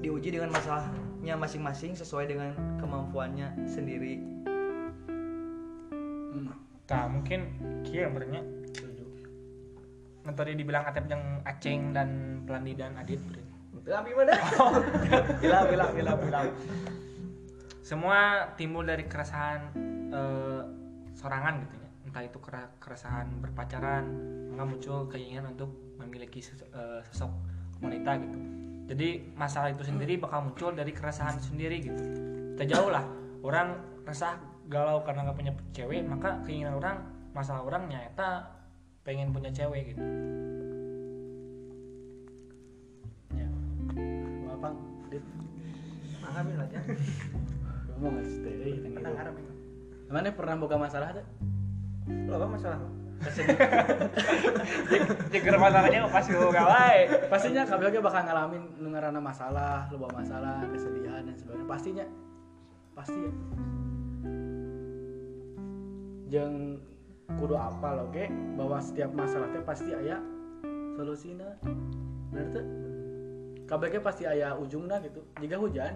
diuji 0.00 0.32
dengan 0.32 0.56
masalahnya 0.56 1.36
masing-masing 1.36 1.92
sesuai 1.92 2.32
dengan 2.32 2.56
kemampuannya 2.80 3.68
sendiri. 3.68 4.24
Hmm. 6.32 6.48
Nah, 6.88 7.06
mungkin 7.12 7.40
kia 7.84 8.08
yang 8.08 8.16
bernya 8.16 8.40
Nah, 10.26 10.34
tadi 10.34 10.58
dibilang 10.58 10.82
Atep 10.82 11.06
yang 11.06 11.38
Aceng 11.46 11.94
dan 11.94 12.42
Pelandi 12.42 12.74
dan 12.74 12.98
Adit 12.98 13.22
berarti. 13.22 13.46
Tapi 13.86 14.10
mana? 14.18 14.34
Bila 15.42 15.58
bila 15.70 15.84
bila 15.94 16.12
bila. 16.18 16.38
Semua 17.86 18.50
timbul 18.58 18.82
dari 18.82 19.06
keresahan 19.06 19.70
eh, 20.10 20.62
sorangan 21.14 21.62
gitu 21.62 21.74
ya. 21.78 21.85
Entah 22.16 22.32
itu 22.32 22.40
keresahan 22.80 23.28
berpacaran, 23.44 24.08
maka 24.48 24.64
muncul 24.64 25.04
keinginan 25.04 25.52
untuk 25.52 25.68
memiliki 26.00 26.40
sosok 26.40 27.28
wanita 27.84 28.16
gitu. 28.24 28.38
Jadi 28.88 29.36
masalah 29.36 29.68
itu 29.68 29.84
sendiri 29.84 30.16
bakal 30.16 30.48
muncul 30.48 30.72
dari 30.72 30.96
keresahan 30.96 31.36
sendiri 31.36 31.76
gitu. 31.84 32.00
Kita 32.56 32.64
jauh 32.72 32.88
lah. 32.88 33.04
Orang 33.44 34.00
resah 34.08 34.40
galau 34.64 35.04
karena 35.04 35.28
nggak 35.28 35.36
punya 35.36 35.52
cewek, 35.76 36.08
maka 36.08 36.40
keinginan 36.48 36.80
orang 36.80 37.04
masalah 37.36 37.68
orang 37.68 37.84
nyata 37.84 38.48
pengen 39.04 39.36
punya 39.36 39.52
cewek 39.52 39.92
gitu. 39.92 40.00
ya 43.36 43.48
apa 44.56 44.72
dit 45.12 45.24
lah 46.32 46.68
ya. 46.72 46.80
ngomong 48.00 48.24
teh. 48.24 49.04
Arab 49.04 49.36
ini. 49.36 49.52
mana 50.08 50.32
pernah 50.32 50.56
boga 50.56 50.80
masalah 50.80 51.12
tuh 51.12 51.55
Lo 52.06 52.38
apa 52.38 52.46
masalah? 52.46 52.78
Jika 55.32 55.56
masalahnya 55.64 56.06
pas 56.06 56.22
gue 56.28 56.50
gawai. 56.52 56.98
pastinya 57.32 57.62
kabel 57.64 57.98
bakal 57.98 58.22
ngalamin 58.22 58.62
nu 58.78 58.92
ngaranna 58.92 59.18
masalah 59.18 59.88
loba 59.88 60.12
masalah 60.14 60.62
kesedihan 60.70 61.24
dan 61.26 61.34
sebagainya. 61.34 61.66
Pastinya. 61.66 62.06
Pasti 62.94 63.18
ya. 63.18 63.32
Jeung 66.26 66.80
kudu 67.40 67.56
apa 67.58 67.88
lo 67.98 68.06
ge 68.14 68.30
bahwa 68.54 68.78
setiap 68.78 69.10
masalah 69.10 69.50
teh 69.50 69.62
pasti 69.66 69.90
aya 69.90 70.22
solusina 70.94 71.58
bener 72.30 72.46
tuh 72.54 72.64
kabel 73.66 73.90
ge 73.90 73.98
pasti 73.98 74.24
aya 74.28 74.54
ujungna 74.54 75.02
gitu. 75.02 75.24
Jika 75.42 75.56
hujan 75.58 75.94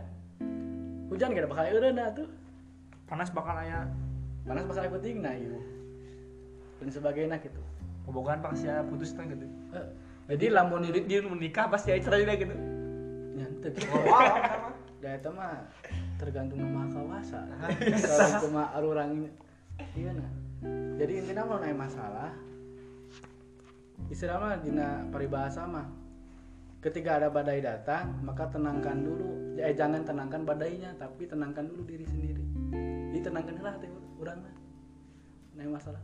hujan 1.13 1.37
gak 1.37 1.47
bakal 1.47 1.67
eureuna 1.71 2.11
tuh. 2.11 2.29
Panas 3.07 3.31
bakal 3.35 3.55
aya. 3.55 3.87
Panas 4.47 4.67
bakal 4.67 4.87
penting 4.99 5.23
nah 5.23 5.35
ieu 5.35 5.80
dan 6.81 6.89
sebagainya 6.89 7.37
gitu 7.45 7.61
hubungan 8.09 8.43
pasti 8.43 8.67
putus 8.91 9.15
kan 9.15 9.31
gitu. 9.31 9.47
Eh, 9.77 9.87
jadi 10.35 10.59
lamun 10.59 10.89
Dia 10.91 11.05
dia 11.05 11.21
menikah 11.23 11.71
pasti 11.71 11.95
aya 11.95 12.03
cerai 12.03 12.27
gitu. 12.35 12.55
nyantet 13.39 13.79
Wow. 13.87 14.75
Da 15.01 15.17
eta 15.17 15.31
mah 15.33 15.65
tergantung 16.21 16.61
nama 16.61 16.91
kawasa. 16.91 17.41
Kalau 17.79 18.49
cuma 18.49 18.69
arurang 18.75 19.31
iya 19.97 20.11
nah. 20.13 20.33
Jadi 21.01 21.13
intinya 21.25 21.49
kalau 21.49 21.61
naik 21.63 21.79
masalah 21.79 22.31
istilah 24.11 24.37
mah 24.43 24.59
dina 24.61 25.07
paribahasa 25.13 25.65
mah 25.69 25.87
ketika 26.81 27.21
ada 27.21 27.29
badai 27.29 27.61
datang 27.61 28.17
maka 28.25 28.49
tenangkan 28.49 29.05
dulu 29.05 29.55
eh 29.61 29.77
jangan 29.77 30.01
tenangkan 30.03 30.49
badainya 30.49 30.97
tapi 30.97 31.29
tenangkan 31.29 31.69
dulu 31.69 31.85
diri 31.85 32.09
sendiri 32.09 32.45
jadi 33.13 33.21
tenangkan 33.29 33.61
lah 33.61 33.77
urang 34.17 34.41
mah 34.41 34.55
naik 35.61 35.69
masalah 35.69 36.01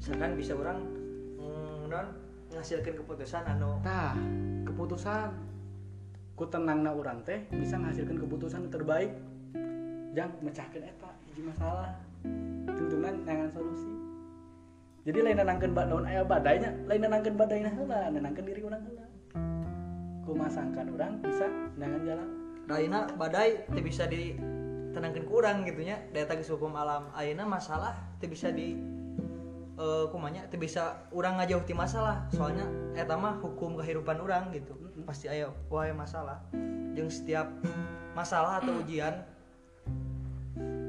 Misalkan 0.00 0.32
bisa 0.32 0.56
orang 0.56 0.80
mm, 1.36 1.92
non 1.92 2.08
menghasilkan 2.48 2.96
keputusan 3.04 3.44
anu. 3.44 3.76
Tah 3.84 4.16
keputusan. 4.64 5.28
Ku 6.40 6.48
tenangna 6.48 6.96
urang 6.96 7.20
teh 7.20 7.44
bisa 7.52 7.76
menghasilkan 7.76 8.16
keputusan 8.16 8.64
yang 8.64 8.72
terbaik. 8.72 9.12
Jangan 10.16 10.32
mecahkan 10.40 10.88
eta 10.88 11.10
hiji 11.28 11.44
masalah. 11.44 11.92
Tuntunan 12.64 13.28
nangan 13.28 13.52
solusi. 13.52 13.92
Jadi 15.04 15.20
lain 15.20 15.36
nenangkeun 15.36 15.76
ba 15.76 15.84
daun 15.84 16.08
aya 16.08 16.24
badainya? 16.24 16.72
Lain 16.88 17.04
nenangkeun 17.04 17.36
badainya 17.36 17.68
heula 17.68 18.08
nenangkeun 18.08 18.48
diri 18.48 18.64
urang 18.64 18.80
heula. 18.80 19.04
Ku 20.24 20.32
masangkan 20.32 20.88
urang 20.96 21.20
bisa 21.20 21.44
nangan 21.76 22.00
jalan. 22.08 22.28
Ayeuna 22.72 23.04
badai 23.20 23.68
teu 23.68 23.84
bisa 23.84 24.08
ditenangkeun 24.08 25.28
ku 25.28 25.44
urang 25.44 25.68
gitu 25.68 25.84
nya 25.84 26.00
data 26.16 26.38
hukum 26.40 26.72
alam 26.72 27.12
ayeuna 27.12 27.44
masalah 27.44 27.98
teu 28.22 28.30
bisa 28.30 28.48
di 28.48 28.78
eh 29.80 30.04
kumanya 30.12 30.44
teu 30.52 30.60
bisa 30.60 31.08
urang 31.08 31.40
ngajauh 31.40 31.64
ti 31.64 31.72
masalah. 31.72 32.28
Soalnya 32.36 32.68
eta 32.92 33.16
mah 33.16 33.40
hukum 33.40 33.80
kehidupan 33.80 34.20
urang 34.20 34.52
gitu. 34.52 34.76
Pasti 35.08 35.32
aya 35.32 35.48
wae 35.72 35.96
masalah. 35.96 36.44
Jeung 36.92 37.08
setiap 37.08 37.48
masalah 38.12 38.60
atau 38.60 38.76
ujian 38.84 39.24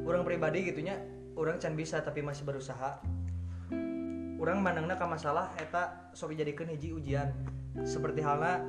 orang 0.03 0.27
pribadi 0.27 0.67
gitunya 0.67 0.99
orang 1.39 1.55
can 1.55 1.79
bisa 1.79 2.03
tapi 2.03 2.19
masih 2.19 2.43
berusaha. 2.43 2.99
Orang 4.41 4.59
mandangna 4.59 4.99
ka 4.99 5.07
masalah 5.07 5.55
eta 5.55 6.11
sok 6.11 6.35
dijadikeun 6.35 6.75
hiji 6.75 6.91
ujian. 6.91 7.31
Seperti 7.87 8.19
halnya 8.19 8.59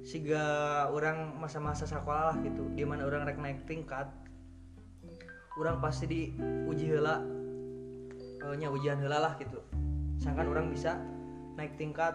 siga 0.00 0.44
orang 0.88 1.36
masa-masa 1.36 1.84
sekolah 1.84 2.32
lah 2.32 2.36
gitu. 2.40 2.64
Di 2.72 2.88
mana 2.88 3.04
orang 3.04 3.28
rek 3.28 3.36
naik 3.36 3.68
tingkat 3.68 4.08
orang 5.60 5.78
pasti 5.84 6.08
diuji 6.08 6.90
heula 6.90 7.20
eh, 8.44 8.54
nya 8.60 8.68
ujian 8.68 9.00
heula 9.00 9.18
lah 9.18 9.32
gitu. 9.40 9.58
Sangkan 10.20 10.48
orang 10.48 10.68
bisa 10.68 11.00
naik 11.56 11.74
tingkat 11.80 12.14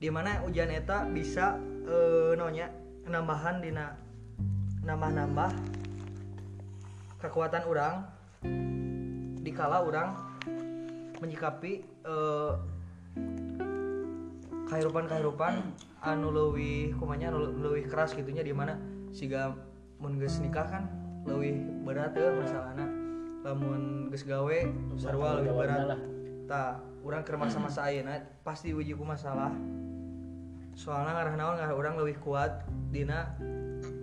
di 0.00 0.08
mana 0.08 0.40
ujian 0.44 0.72
eta 0.72 1.04
bisa 1.08 1.60
eh, 1.84 2.32
nonya 2.36 2.72
nambahan 3.04 3.60
dina 3.60 3.96
nambah-nambah 4.80 5.50
kekuatan 7.20 7.62
orang 7.68 7.94
dikala 9.44 9.84
orang 9.84 10.16
menyikapi 11.20 11.84
eh, 11.84 12.52
kehidupan-kehidupan 14.72 15.60
anu 16.00 16.32
leuwih 16.32 16.96
kumanya 16.96 17.28
anu 17.34 17.76
keras 17.90 18.16
gitunya 18.16 18.40
di 18.40 18.54
mana 18.54 18.78
siga 19.12 19.52
mun 20.00 20.16
nikah 20.16 20.64
kan 20.64 20.88
leuwih 21.28 21.60
berat 21.84 22.16
ya 22.16 22.32
masalahna 22.32 22.99
lamun 23.40 24.12
geus 24.12 24.28
gawe 24.28 24.58
sarua 25.00 25.40
Gawana 25.40 25.76
berat 25.88 26.00
tah 26.44 26.82
urang 27.00 27.24
keur 27.24 27.40
masa-masa 27.40 27.88
ayeuna 27.88 28.20
pasti 28.44 28.76
uji 28.76 28.92
ku 28.92 29.06
masalah. 29.06 29.54
Soalnya 30.76 31.16
ngarah 31.16 31.34
naon 31.38 31.54
ngarah 31.56 31.76
urang 31.76 31.94
leuwih 31.96 32.18
kuat 32.20 32.68
dina 32.92 33.32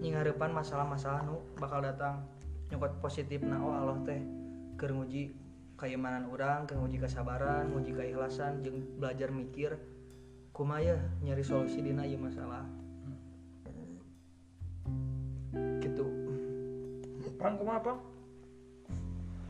nyingharepan 0.02 0.50
masalah-masalah 0.50 1.22
nu 1.28 1.44
bakal 1.62 1.86
datang. 1.86 2.26
Nyokot 2.74 2.98
positif 3.04 3.46
nah 3.46 3.62
oh 3.62 3.76
Allah 3.76 3.98
teh 4.04 4.20
keur 4.80 4.98
nguji 4.98 5.38
keimanan 5.78 6.26
urang 6.34 6.66
keur 6.66 6.82
nguji 6.82 6.98
kesabaran 6.98 7.70
nguji 7.70 7.94
keikhlasan 7.94 8.66
jeung 8.66 8.98
belajar 8.98 9.30
mikir 9.30 9.78
kumaya 10.50 10.98
nyari 11.22 11.46
solusi 11.46 11.86
dina 11.86 12.10
ieu 12.10 12.18
masalah. 12.18 12.66
Gitu. 15.78 16.06
Pang 17.38 17.54
kumaha 17.62 17.80
pang? 17.86 18.17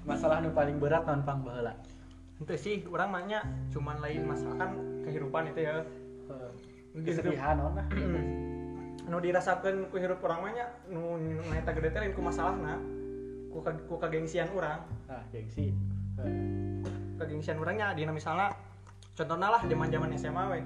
Masalah 0.07 0.39
nu 0.39 0.55
paling 0.55 0.79
berat 0.79 1.03
non 1.03 1.21
pang 1.21 1.43
baheula 1.43 1.75
Itu 2.39 2.53
sih 2.55 2.85
orang 2.87 3.09
maknya 3.11 3.39
cuman 3.69 3.99
lain 3.99 4.23
masalah 4.23 4.55
kan 4.55 4.71
kehidupan 5.03 5.51
itu 5.51 5.59
ya. 5.61 5.83
kesedihan 6.97 7.59
lah 7.59 7.85
Nu 9.07 9.23
dirasakan 9.23 9.87
ku 9.87 9.95
hirup 9.95 10.19
orang 10.21 10.43
maknya 10.43 10.65
nu 10.87 11.15
eta 11.51 11.71
gede 11.71 11.95
teh 11.95 11.99
lain 12.03 12.11
ku 12.11 12.19
masalahna. 12.19 12.75
Ku 13.47 13.63
ka- 13.63 13.83
ku 13.87 13.95
kagengsian 13.95 14.51
urang. 14.51 14.83
ah 15.07 15.23
gengsi 15.31 15.71
Kagengsian 17.15 17.57
urangnya 17.57 17.95
dina 17.95 18.11
misalnya 18.11 18.51
contohnya 19.15 19.47
lah 19.49 19.61
zaman-zaman 19.63 20.11
SMA 20.13 20.43
we. 20.51 20.59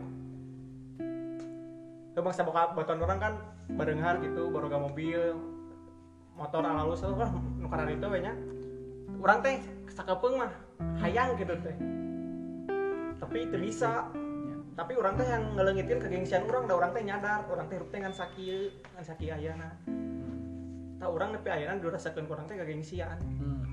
Tuh 2.12 2.20
bangsa 2.20 2.44
boka 2.44 2.74
baton 2.76 3.00
orang 3.00 3.20
kan 3.22 3.34
barenghar 3.72 4.20
gitu, 4.20 4.52
baru 4.52 4.68
gak 4.68 4.84
mobil, 4.84 5.38
motor 6.36 6.60
alalus 6.60 7.00
tuh 7.00 7.16
lah 7.16 7.32
nu 7.32 7.70
karena 7.70 7.94
itu 7.94 8.08
we 8.10 8.20
nya. 8.20 8.34
Urang 9.22 9.40
teh 9.46 9.62
sakapeung 9.86 10.42
mah 10.42 10.52
hayang 11.06 11.38
gitu 11.38 11.54
teh. 11.62 11.76
Tapi 13.22 13.38
itu 13.46 13.58
bisa. 13.62 14.10
Tapi 14.74 14.98
orang 14.98 15.14
teh 15.14 15.28
yang 15.30 15.54
ngelengitin 15.54 16.02
kegengsian 16.02 16.50
orang 16.50 16.66
da 16.66 16.74
orang 16.74 16.90
teh 16.90 17.06
nyadar 17.06 17.46
orang 17.46 17.70
teh 17.70 17.78
hirup 17.78 17.90
teh 17.94 18.02
ngan 18.02 18.16
sakieu 18.18 18.74
ngan 18.98 19.04
saki 19.06 19.30
ayeuna 19.30 19.70
tak 21.02 21.10
orang 21.10 21.34
nepi 21.34 21.50
ayeuna 21.50 21.82
dirasakeun 21.82 22.30
ku 22.30 22.38
urang 22.38 22.46
teh 22.46 22.58
kegengsian. 22.58 23.18
Hmm. 23.42 23.66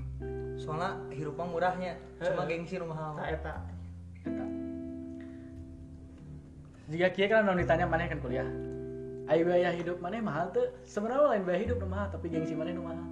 soalnya 0.59 0.91
hirupan 1.15 1.55
murahnya 1.55 1.95
cuma 2.19 2.43
gengsi 2.49 2.81
nu 2.81 2.89
mahal. 2.89 3.15
Tak 3.15 3.29
eta. 3.37 3.53
Eta. 4.27 4.45
jika 6.89 7.07
kia 7.13 7.25
kan 7.29 7.47
orang 7.47 7.61
ditanya 7.61 7.85
mana 7.85 8.09
kan 8.09 8.19
kuliah 8.19 8.49
ayo 9.29 9.45
biaya 9.45 9.69
hidup 9.71 10.01
mana 10.01 10.19
mahal 10.19 10.49
tuh 10.49 10.67
sebenarnya 10.83 11.37
lain 11.37 11.43
biaya 11.47 11.59
hidup 11.63 11.79
mahal 11.85 12.09
tapi 12.11 12.27
gengsi 12.33 12.57
mana 12.57 12.75
mahal. 12.75 13.07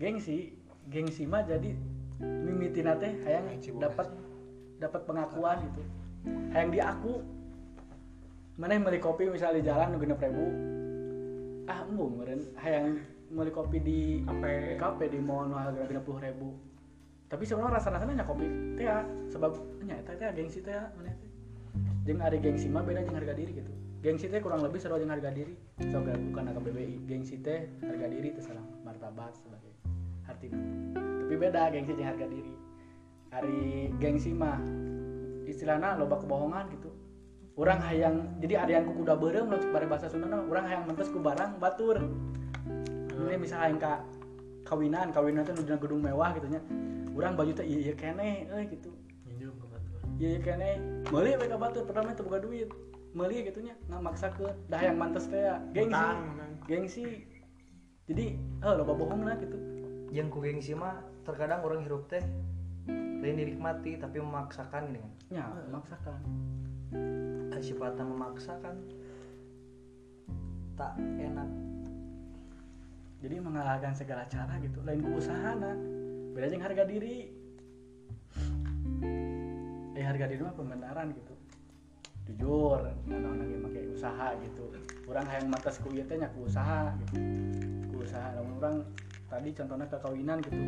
Gengsi 0.00 0.56
gengsi 0.92 1.24
mah 1.24 1.42
jadi 1.42 1.72
mimitina 2.20 2.94
teh 3.00 3.10
hayang 3.24 3.48
dapat 3.80 4.12
dapat 4.78 5.00
pengakuan 5.08 5.56
gitu. 5.72 5.82
Hayang 6.52 6.70
diaku 6.70 7.24
mana 8.60 8.76
yang 8.76 8.84
beli 8.84 9.00
kopi 9.00 9.26
misalnya 9.32 9.58
di 9.58 9.64
jalan 9.64 9.96
genep 9.96 10.20
ribu 10.20 10.44
ah 11.66 11.88
embung 11.88 12.20
meren 12.20 12.44
hayang 12.60 13.00
beli 13.32 13.48
kopi 13.48 13.80
di 13.80 14.20
sampai 14.28 14.76
kafe 14.76 15.08
di 15.08 15.18
mall 15.18 15.48
harga 15.50 15.88
genep 15.88 16.04
puluh 16.04 16.20
ribu 16.20 16.52
tapi 17.32 17.48
sebenarnya 17.48 17.80
rasa 17.80 17.88
rasanya 17.88 18.20
nya 18.20 18.26
kopi 18.28 18.44
teh 18.76 18.84
ya, 18.84 19.08
sebab 19.32 19.56
nya 19.88 19.96
eta 20.04 20.12
teh 20.20 20.28
gengsi 20.36 20.60
teh 20.60 20.76
ya, 20.76 20.84
mana 20.92 21.16
teh. 21.16 21.30
Jeung 22.04 22.20
ada 22.20 22.36
gengsi 22.36 22.68
mah 22.68 22.84
beda 22.84 23.00
jeung 23.08 23.16
harga 23.16 23.32
diri 23.32 23.56
gitu. 23.56 23.72
Gengsi 24.04 24.28
teh 24.28 24.36
kurang 24.44 24.60
lebih 24.60 24.76
sarua 24.76 25.00
jeung 25.00 25.08
harga 25.08 25.32
diri. 25.32 25.56
So 25.88 26.04
bukan 26.04 26.52
harga 26.52 26.60
BBI 26.60 27.08
gengsi 27.08 27.40
teh 27.40 27.72
harga 27.80 28.06
diri 28.12 28.36
teh 28.36 28.44
salah 28.44 28.60
martabat 28.84 29.32
sebagai 29.32 29.71
tapi 30.48 31.34
beda 31.48 31.72
gengsi 31.72 31.96
jeung 31.96 32.08
harga 32.08 32.26
diri. 32.28 32.52
Hari 33.32 33.88
gengsi 33.96 34.36
mah 34.36 34.60
istilahnya 35.48 35.96
loba 35.96 36.20
kebohongan 36.20 36.68
gitu. 36.76 36.92
Orang 37.56 37.80
hayang 37.80 38.36
jadi 38.40 38.68
arian 38.68 38.84
ku 38.84 38.92
kuda 39.00 39.16
beureum 39.16 39.48
nu 39.48 39.56
bare 39.72 39.88
bahasa 39.88 40.12
Sunda 40.12 40.28
orang 40.28 40.68
hayang 40.68 40.84
mentes 40.84 41.08
ku 41.08 41.20
barang 41.24 41.56
batur. 41.56 42.04
Ini 43.12 43.40
misalnya 43.40 43.64
hayang 43.64 43.80
ka 43.80 43.92
kawinan 44.68 45.08
kawinan 45.08 45.48
nu 45.48 45.64
dina 45.64 45.80
gedung 45.80 46.04
mewah 46.04 46.36
gitu 46.36 46.52
nya. 46.52 46.60
Urang 47.16 47.32
baju 47.32 47.52
teh 47.56 47.64
ieu 47.64 47.80
ieu 47.80 47.96
keneh 47.96 48.48
euy 48.52 48.68
gitu. 48.68 48.92
Minjem 49.24 49.56
ke 49.56 49.66
batu. 49.72 49.88
ieu 50.20 50.36
ieu 50.36 50.40
keneh 50.44 50.76
meuli 51.08 51.32
we 51.40 51.48
ka 51.48 51.56
batur 51.56 51.88
pertama 51.88 52.12
teh 52.12 52.24
boga 52.24 52.44
duit. 52.44 52.68
Meuli 53.16 53.40
gitu 53.44 53.64
nya 53.64 53.72
ngamaksakeun 53.88 54.52
dah 54.68 54.76
hayang 54.80 55.00
mantes 55.00 55.28
teh 55.32 55.40
ya 55.40 55.64
gengsi. 55.72 56.04
Gengsi. 56.68 57.04
Jadi 58.04 58.36
eh 58.36 58.72
loba 58.76 58.92
bohong 58.92 59.24
lah 59.24 59.40
gitu 59.40 59.71
yang 60.12 60.28
ku 60.28 60.44
gengsi 60.44 60.76
mah 60.76 61.00
terkadang 61.24 61.64
orang 61.64 61.88
hirup 61.88 62.04
teh 62.12 62.20
lain 63.22 63.38
dinikmati 63.38 63.96
tapi 63.96 64.20
memaksakan 64.20 64.92
gini 64.92 65.00
kan. 65.00 65.12
Nya 65.32 65.44
memaksakan. 65.72 66.20
Sifatnya 67.62 68.02
memaksakan 68.02 68.74
tak 70.74 70.98
enak. 70.98 71.46
Jadi 73.22 73.36
mengalahkan 73.38 73.94
segala 73.94 74.26
cara 74.26 74.58
gitu. 74.58 74.82
Lain 74.82 74.98
ku 74.98 75.16
usahana 75.16 75.78
beda 76.34 76.50
jeung 76.50 76.60
harga 76.66 76.84
diri. 76.84 77.30
Eh 79.94 80.02
harga 80.02 80.26
diri 80.26 80.42
mah 80.42 80.52
pembenaran 80.58 81.14
gitu. 81.14 81.34
Jujur 82.26 82.82
nah 83.06 83.18
lagi 83.38 83.54
pakai 83.62 83.82
usaha 83.94 84.28
gitu. 84.42 84.64
Orang 85.06 85.24
hayang 85.30 85.48
matas 85.48 85.78
ku 85.78 85.88
ieu 85.94 86.02
teh 86.02 86.18
nya 86.18 86.26
ku 86.34 86.50
usaha 86.50 86.90
gitu. 87.06 87.14
Ku 87.94 88.02
usaha 88.02 88.34
orang 88.42 88.82
tadi 89.32 89.48
contohnya 89.56 89.86
kekawinan 89.88 90.38
gitu 90.44 90.60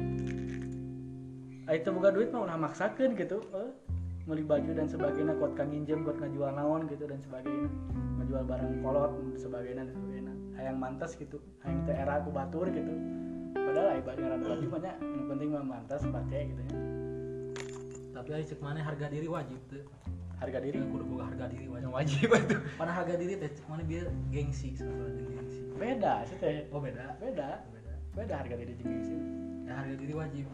itu 1.64 1.88
buka 1.92 2.08
duit 2.12 2.28
mah 2.32 2.40
ulah 2.44 2.56
maksakeun 2.56 3.12
gitu 3.14 3.44
eh 3.52 3.70
beli 4.24 4.40
baju 4.40 4.70
dan 4.72 4.88
sebagainya 4.88 5.36
kuat 5.36 5.52
kan 5.52 5.68
nginjem 5.68 6.00
kuat 6.00 6.16
ngajual 6.16 6.48
naon 6.56 6.88
gitu 6.88 7.04
dan 7.04 7.20
sebagainya 7.20 7.68
ngajual 8.16 8.42
barang 8.48 8.72
kolot 8.80 9.12
dan 9.12 9.36
sebagainya 9.36 9.82
dan 9.84 9.92
sebagainya 9.92 10.32
hayang 10.56 10.78
mantas 10.80 11.12
gitu 11.16 11.36
hayang 11.60 11.84
teh 11.84 11.92
era 11.92 12.24
aku 12.24 12.32
batur 12.32 12.64
gitu 12.72 12.92
padahal 13.52 13.88
ai 13.92 14.00
barang 14.00 14.40
baju 14.40 14.66
mah 14.72 14.80
nya 14.80 14.92
yang 14.96 15.26
penting 15.28 15.48
mah 15.52 15.64
mantas 15.64 16.00
pakai 16.08 16.40
gitu 16.48 16.62
ya 16.64 16.76
tapi 18.14 18.28
ari 18.32 18.44
cek 18.48 18.60
mana 18.64 18.80
harga 18.80 19.06
diri 19.12 19.28
wajib 19.28 19.60
tuh 19.68 19.84
harga 20.40 20.58
diri 20.64 20.80
Diri 20.80 20.88
kudu 20.88 21.04
boga 21.04 21.24
harga 21.28 21.44
diri 21.52 21.66
wajib. 21.68 21.92
wajib 21.92 22.28
itu 22.48 22.56
Pada 22.80 22.92
harga 22.96 23.14
diri 23.20 23.34
teh 23.36 23.50
cek 23.52 23.66
mana 23.68 23.82
biar 23.84 24.08
gengsi 24.32 24.72
sebenarnya 24.72 25.20
gengsi. 25.36 25.60
beda 25.76 26.14
sih 26.24 26.36
teh 26.40 26.64
Oh 26.72 26.80
beda. 26.80 27.20
beda 27.20 27.48
Beda. 27.68 27.83
Beda 28.14 28.34
harga 28.40 28.54
diri 28.54 28.72
jeung 28.78 28.90
gengsi 28.94 29.16
Ya 29.64 29.72
harga 29.80 29.94
diri 29.98 30.14
wajib. 30.14 30.46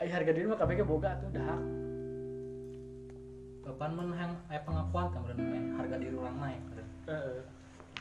ai 0.00 0.08
harga 0.08 0.32
diri 0.32 0.46
mah 0.48 0.58
kabeh 0.60 0.84
boga 0.84 1.10
tuh 1.20 1.30
dahak 1.32 1.60
Kapan 3.60 3.90
men 3.96 4.08
aya 4.16 4.60
pengakuan 4.64 5.06
kan 5.12 5.20
bener 5.24 5.36
meh 5.40 5.62
harga 5.76 5.96
diri 6.00 6.16
orang 6.16 6.36
naik 6.40 6.60
bener. 6.72 6.86
Heeh. 7.06 7.40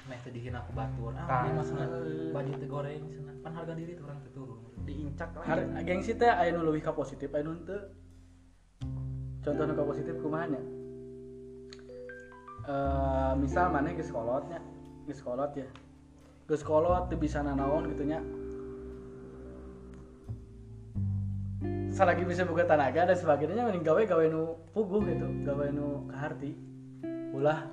Meh 0.08 0.18
teh 0.24 0.32
dihina 0.34 0.64
ku 0.66 0.72
batur. 0.74 1.14
Ah, 1.14 1.46
ini 1.46 1.52
masalah 1.62 1.88
baju 2.34 2.52
teh 2.58 2.70
goreng 2.72 3.04
cenah. 3.12 3.36
Pan 3.44 3.54
harga 3.54 3.74
diri 3.78 3.94
teh 3.94 4.02
orang 4.02 4.18
teh 4.24 4.32
turun. 4.34 4.60
diincak 4.90 5.30
lah 5.38 5.46
Har 5.46 5.60
gengsi 5.86 6.18
teh 6.18 6.32
aya 6.32 6.50
nu 6.56 6.66
leuwih 6.66 6.82
ka 6.82 6.96
positif 6.96 7.30
aya 7.36 7.46
nu 7.46 7.54
teu 7.68 7.78
contohna 9.46 9.78
ka 9.78 9.84
positif 9.86 10.16
kumaha 10.20 10.48
nya 10.50 10.62
Eh, 12.70 13.34
misal 13.42 13.74
mana 13.74 13.90
geus 13.98 14.14
kolot 14.14 14.46
nya 14.46 14.62
geus 15.10 15.26
kolot 15.26 15.50
ya 15.58 15.66
geus 16.46 16.62
kolot 16.62 17.10
teu 17.10 17.18
bisa 17.18 17.42
nanaon 17.42 17.90
gitu 17.90 18.06
nya 18.06 18.22
salagi 22.00 22.24
bisa 22.24 22.48
buka 22.48 22.64
tenaga 22.64 23.12
dan 23.12 23.18
sebagainya 23.20 23.60
mending 23.60 23.84
gawe 23.84 24.00
gawe 24.08 24.24
nu 24.32 24.56
puguh 24.72 25.04
gitu. 25.04 25.28
Gawe 25.44 25.68
nu 25.68 26.08
kaharti. 26.08 26.56
Ulah 27.36 27.68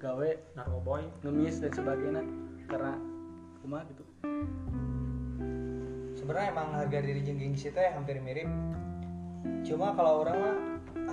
gawe 0.00 0.28
narkoboy. 0.56 1.04
ngemis 1.20 1.60
dan 1.60 1.68
sebagainya 1.68 2.24
karena 2.72 2.96
kumaha 3.60 3.84
gitu. 3.92 4.04
Sebenarnya 6.16 6.56
emang 6.56 6.72
harga 6.72 7.04
diri 7.04 7.20
jeung 7.20 7.36
gengsi 7.36 7.68
teh 7.68 7.92
hampir 7.92 8.16
mirip. 8.24 8.48
Cuma 9.68 9.92
kalau 9.92 10.24
orang 10.24 10.36
mah 10.40 10.56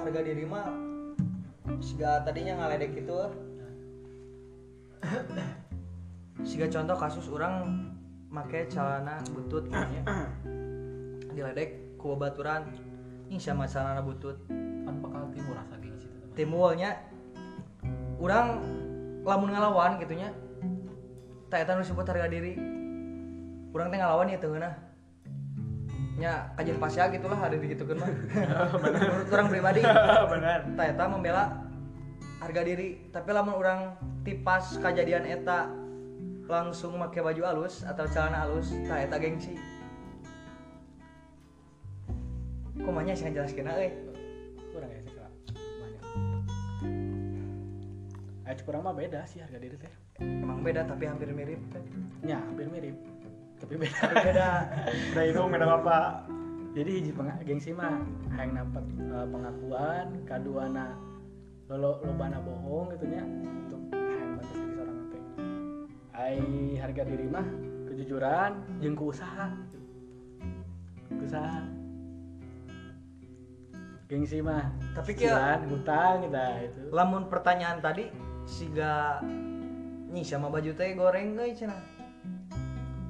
harga 0.07 0.23
diri 0.23 0.47
mah 0.47 0.71
siga 1.83 2.23
tadinya 2.23 2.63
ngaledek 2.63 2.95
gitu 2.95 3.27
siga 6.47 6.65
contoh 6.71 6.95
kasus 6.95 7.27
orang 7.27 7.85
make 8.31 8.71
celana 8.71 9.19
butut 9.35 9.67
diledek 11.35 11.86
ku 11.97 12.13
baturan 12.13 12.69
ini 13.27 13.41
sama 13.41 13.67
celana 13.67 13.99
butut. 13.99 14.37
Pan 14.87 14.95
bakal 15.03 15.27
timbul 15.35 15.57
rasa 15.57 15.75
gengsi 15.81 16.07
teh. 16.07 16.15
teman. 16.15 16.35
timbulnya 16.37 16.89
orang 18.21 18.47
lamun 19.27 19.49
ngalawan 19.51 19.99
gitu 19.99 20.15
nya 20.15 20.31
tak 21.51 21.67
eta 21.67 21.75
nu 21.75 21.83
disebut 21.83 22.07
harga 22.07 22.31
diri. 22.31 22.55
Orang 23.75 23.91
teh 23.91 23.99
ngalawan 23.99 24.31
ya 24.31 24.39
teu 24.39 24.55
nah 24.55 24.73
nya 26.17 26.49
kajian 26.57 26.81
pasya 26.81 27.13
gitulah 27.13 27.37
ada 27.37 27.57
di 27.59 27.67
gitu 27.67 27.83
kan 27.83 27.97
mah. 27.99 28.09
Menurut 28.81 29.29
orang 29.29 29.47
pribadi 29.51 29.81
benar. 30.33 30.59
tak 30.73 30.85
eta 30.95 31.03
membela 31.11 31.43
harga 32.39 32.61
diri. 32.63 33.11
Tapi 33.11 33.29
lamun 33.35 33.53
orang 33.59 33.79
tipas 34.23 34.79
kejadian 34.79 35.27
eta 35.27 35.67
langsung 36.47 36.95
pakai 36.95 37.21
baju 37.21 37.41
halus 37.43 37.83
atau 37.83 38.07
celana 38.07 38.47
halus 38.47 38.71
tak 38.87 39.11
eta 39.11 39.19
gengsi 39.19 39.59
kumanya 42.81 43.13
sih 43.17 43.29
jelaskeun 43.29 43.69
euy 43.69 43.89
kurang 44.73 44.89
ya 44.93 44.99
sih 45.01 45.13
banyak. 45.57 46.03
Ayo 48.45 48.61
kurang 48.63 48.81
mah 48.85 48.93
beda 48.93 49.25
sih 49.25 49.41
harga 49.41 49.57
diri 49.57 49.77
teh 49.79 49.93
emang 50.21 50.61
beda 50.61 50.85
tapi 50.85 51.09
hampir 51.09 51.29
mirip. 51.33 51.61
Ya 52.21 52.37
hampir 52.41 52.69
mirip. 52.69 52.93
Tapi 53.57 53.73
beda. 53.73 54.01
Beda. 54.21 54.49
Udah 55.13 55.23
itu 55.25 55.39
ada 55.41 55.67
apa. 55.81 55.99
Jadi 56.77 56.89
hiji 57.01 57.11
gengsi 57.41 57.73
mah 57.73 58.05
hayang 58.37 58.53
dapat 58.53 58.85
eh, 58.85 59.27
pengakuan 59.33 60.07
kaduana 60.29 60.93
lo 61.73 61.99
lobana 62.05 62.37
bohong 62.37 62.93
gitu 62.93 63.05
nya. 63.09 63.25
Untuk 63.25 63.81
hayang 63.97 64.31
batas 64.37 64.53
diri 64.53 64.71
seorang 64.77 64.97
teh 65.09 65.23
ai 66.13 66.41
harga 66.77 67.01
diri 67.01 67.25
mah 67.25 67.47
kejujuran 67.89 68.51
jeung 68.77 68.93
usaha. 69.01 69.49
Usaha 71.17 71.76
gengsi 74.07 74.39
mah 74.39 74.71
Tapi 74.95 75.11
kia- 75.13 75.59
hutang 75.67 76.23
gitu 76.23 76.39
itu 76.63 76.81
lamun 76.95 77.27
pertanyaan 77.27 77.83
tadi 77.83 78.07
siga 78.47 79.19
nyi 80.07 80.23
sama 80.23 80.47
baju 80.47 80.71
teh 80.71 80.95
goreng 80.95 81.35
euy 81.35 81.51
cenah 81.51 81.77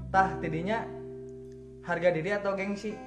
tah 0.09 0.33
tidinya 0.41 0.81
harga 1.85 2.09
diri 2.09 2.33
atau 2.33 2.57
gengsi 2.57 2.97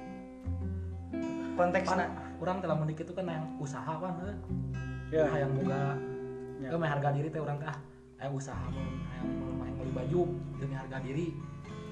konteksnya 1.59 2.07
Urang 2.41 2.57
teh 2.57 2.65
lamun 2.65 2.89
dikit 2.89 3.05
itu 3.05 3.13
kan 3.13 3.27
yang 3.29 3.45
usaha 3.61 3.93
kan 4.01 4.17
ya 5.11 5.27
Hayang 5.29 5.53
boga 5.53 5.99
Ya. 6.61 6.69
ya. 6.69 6.77
mah 6.77 6.89
harga 6.93 7.09
diri 7.11 7.27
teh 7.27 7.41
urang 7.41 7.57
teh 7.57 7.67
ah 7.67 7.77
aya 8.21 8.29
usaha 8.29 8.65
mun 8.69 8.85
hayang 9.59 9.75
beli 9.81 9.91
baju 9.97 10.21
demi 10.61 10.77
harga 10.77 10.97
diri. 11.01 11.33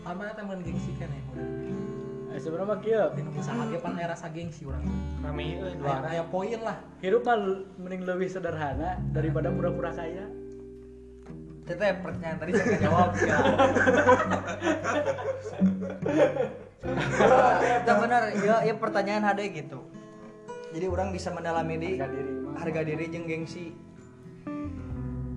Teh 0.05 0.43
mun 0.45 0.61
gengsi 0.61 0.93
keneh 0.93 1.21
urang. 1.33 1.98
Eh, 2.29 2.37
sebenarnya 2.37 2.77
kieu 2.79 3.05
Dina 3.11 3.29
usaha 3.31 3.61
ge 3.65 3.77
pan 3.77 3.93
aya 3.93 4.07
rasa 4.07 4.29
gengsi 4.29 4.61
urang. 4.61 4.85
rame 5.19 5.57
euy 5.57 5.65
Aya 5.65 5.75
dua 5.75 5.93
aya 6.05 6.23
poin 6.23 6.59
lah. 6.59 6.77
hidup 6.99 7.21
mah 7.21 7.35
l- 7.35 7.65
mending 7.75 8.03
lebih 8.03 8.27
sederhana 8.27 9.01
daripada 9.09 9.49
pura-pura 9.49 9.89
kaya 9.91 10.29
Itu 11.59 11.73
teh 11.73 11.91
pertanyaan 11.95 12.37
tadi 12.37 12.51
saya 12.51 12.65
nggak 12.65 12.81
jawab 12.81 13.09
ya. 13.15 13.37
Itu 17.79 17.91
benar, 17.93 18.21
ya, 18.35 18.55
ya 18.63 18.73
pertanyaan 18.73 19.23
ada 19.27 19.43
gitu. 19.43 19.79
Jadi 20.69 20.85
orang 20.85 21.09
bisa 21.09 21.29
mendalami 21.29 21.75
di 21.75 21.89
harga 21.95 22.09
diri 22.09 22.31
harga 22.55 22.81
diri 22.83 23.05
jeung 23.07 23.25
gengsi. 23.25 23.73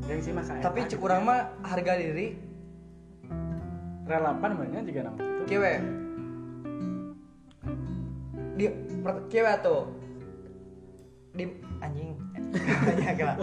gengsi 0.03 0.31
mah 0.31 0.43
kaya 0.43 0.61
Tapi 0.61 0.79
cek 0.85 0.99
urang 0.99 1.23
mah 1.23 1.41
harga 1.63 1.95
diri 1.95 2.37
relevan 4.03 4.51
banyak 4.53 4.83
juga 4.85 5.01
nama 5.05 5.17
itu 5.17 5.43
kewe. 5.49 5.73
Di 8.53 8.69
per- 9.01 9.27
kewe 9.33 9.53
tuh 9.65 9.83
di 11.33 11.49
anjing. 11.81 12.13
Ya, 13.01 13.13
kira. 13.17 13.35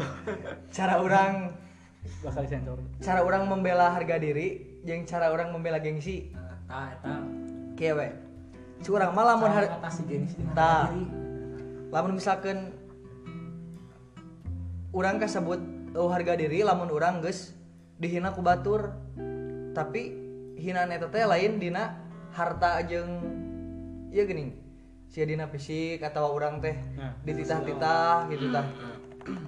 cara 0.70 1.02
orang 1.02 1.58
bakal 2.22 2.46
disensor. 2.46 2.78
cara 3.02 3.26
orang 3.26 3.50
membela 3.50 3.90
harga 3.90 4.22
diri 4.22 4.80
jeung 4.86 5.04
cara 5.10 5.34
orang 5.34 5.50
membela 5.50 5.82
gengsi. 5.82 6.30
Tah 6.70 6.94
eta. 6.94 7.16
Kewe. 7.74 8.08
Cek 8.86 8.94
urang 8.94 9.12
mah 9.18 9.26
lamun 9.34 9.50
har- 9.50 9.82
gengsi 10.06 10.38
diri. 10.38 11.02
lamun 11.90 12.14
misalkan 12.14 12.70
orang 14.94 15.18
kasebut 15.18 15.58
oh, 15.98 16.14
harga 16.14 16.38
diri 16.38 16.62
lamun 16.62 16.94
orang 16.94 17.26
geus 17.26 17.58
dihina 17.98 18.38
ku 18.38 18.46
batur. 18.46 18.94
Tapi 19.74 20.14
hinaan 20.60 20.94
eta 20.94 21.10
teh 21.10 21.26
lain 21.26 21.58
dina 21.58 21.98
harta 22.36 22.84
jeung 22.86 23.26
ieu 24.14 24.26
geuning 24.28 24.69
sia 25.10 25.26
dina 25.26 25.50
fisik 25.50 26.06
atau 26.06 26.30
orang 26.30 26.62
teh 26.62 26.78
Nah. 26.94 27.18
dititah-titah 27.26 28.30
gitu 28.30 28.54
tah. 28.54 28.66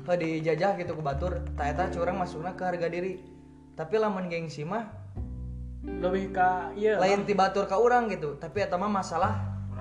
Heuh, 0.10 0.18
dijajah 0.18 0.78
gitu 0.82 0.92
ku 0.98 1.02
batur 1.06 1.42
tah 1.54 1.70
eta 1.70 1.90
curang 1.94 2.18
masukna 2.18 2.58
ke 2.58 2.66
harga 2.66 2.90
diri. 2.90 3.22
Tapi 3.78 3.94
lamun 4.02 4.28
gengsi 4.28 4.66
mah 4.66 4.90
lebih 5.82 6.34
ke 6.34 6.50
iya 6.78 7.02
lain 7.02 7.26
ti 7.26 7.34
batur 7.34 7.66
ka 7.66 7.74
urang 7.82 8.06
gitu 8.06 8.38
tapi 8.38 8.62
eta 8.62 8.78
mah 8.78 8.90
masalah 8.90 9.38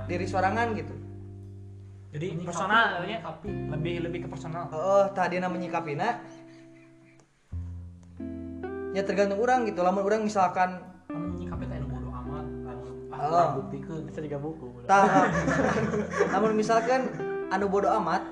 diri 0.08 0.24
sorangan 0.24 0.72
gitu. 0.76 0.94
Jadi 2.10 2.26
Menyikapi, 2.34 2.48
personal 2.48 2.88
ya 3.06 3.18
lebih 3.70 3.94
lebih 4.08 4.18
ke 4.24 4.28
personal. 4.28 4.66
Oh, 4.72 5.06
tadi 5.14 5.38
nama 5.38 5.52
menyikapina 5.52 6.24
ya 8.90 9.02
tergantung 9.06 9.38
orang 9.38 9.68
gitu. 9.68 9.80
Lamun 9.86 10.02
orang 10.02 10.20
misalkan 10.26 10.89
Oh. 13.20 13.28
urang 13.28 13.50
buktikeun. 13.60 14.02
bisa 14.08 14.20
juga 14.24 14.38
buku. 14.40 14.66
Tah 14.88 15.28
namun 16.32 16.56
misalkan 16.56 17.12
anu 17.52 17.68
bodo 17.68 17.92
amat. 18.00 18.24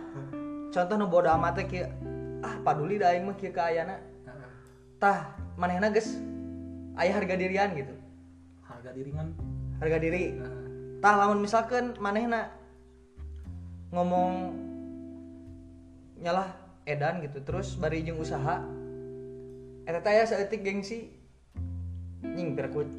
Contoh 0.73 0.97
nu 0.97 1.07
bodo 1.09 1.29
amat 1.29 1.61
teh 1.61 1.67
kieu 1.69 1.85
ah 2.41 2.55
paduli 2.65 2.97
da 2.97 3.13
aing 3.13 3.29
mah 3.29 3.37
kieu 3.37 3.53
ka 3.53 3.69
ayana. 3.69 4.01
Tah 4.97 5.37
manehna 5.61 5.93
geus 5.93 6.17
aya 6.97 7.13
harga 7.13 7.37
dirian 7.37 7.77
gitu. 7.77 7.93
Harga 8.65 8.91
diri 8.97 9.11
kan 9.13 9.29
harga 9.79 9.99
diri. 10.01 10.25
Heeh. 10.41 10.57
tah 10.99 11.15
lamun 11.15 11.39
misalkan 11.47 11.95
manehna 12.03 12.51
ngomong 13.95 14.51
nyalah 16.19 16.51
edan 16.83 17.23
gitu 17.23 17.39
terus 17.47 17.79
bari 17.79 18.03
jeung 18.03 18.19
usaha 18.19 18.65
eta 19.85 20.01
teh 20.01 20.13
aya 20.17 20.25
saeutik 20.25 20.65
gengsi. 20.65 21.13
Nying 22.19 22.59
perkut 22.59 22.91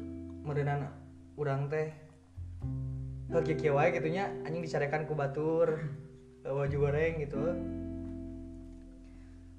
meureunana 0.48 0.99
urang 1.40 1.72
teh. 1.72 1.88
Ke 3.32 3.56
kieu 3.56 3.72
wae 3.72 3.88
gitu 3.96 4.12
nya 4.12 4.28
anjing 4.44 4.60
dicarekan 4.60 5.08
ku 5.08 5.16
batur 5.16 5.80
eh, 6.44 6.52
baju 6.52 6.76
goreng 6.76 7.24
gitu. 7.24 7.40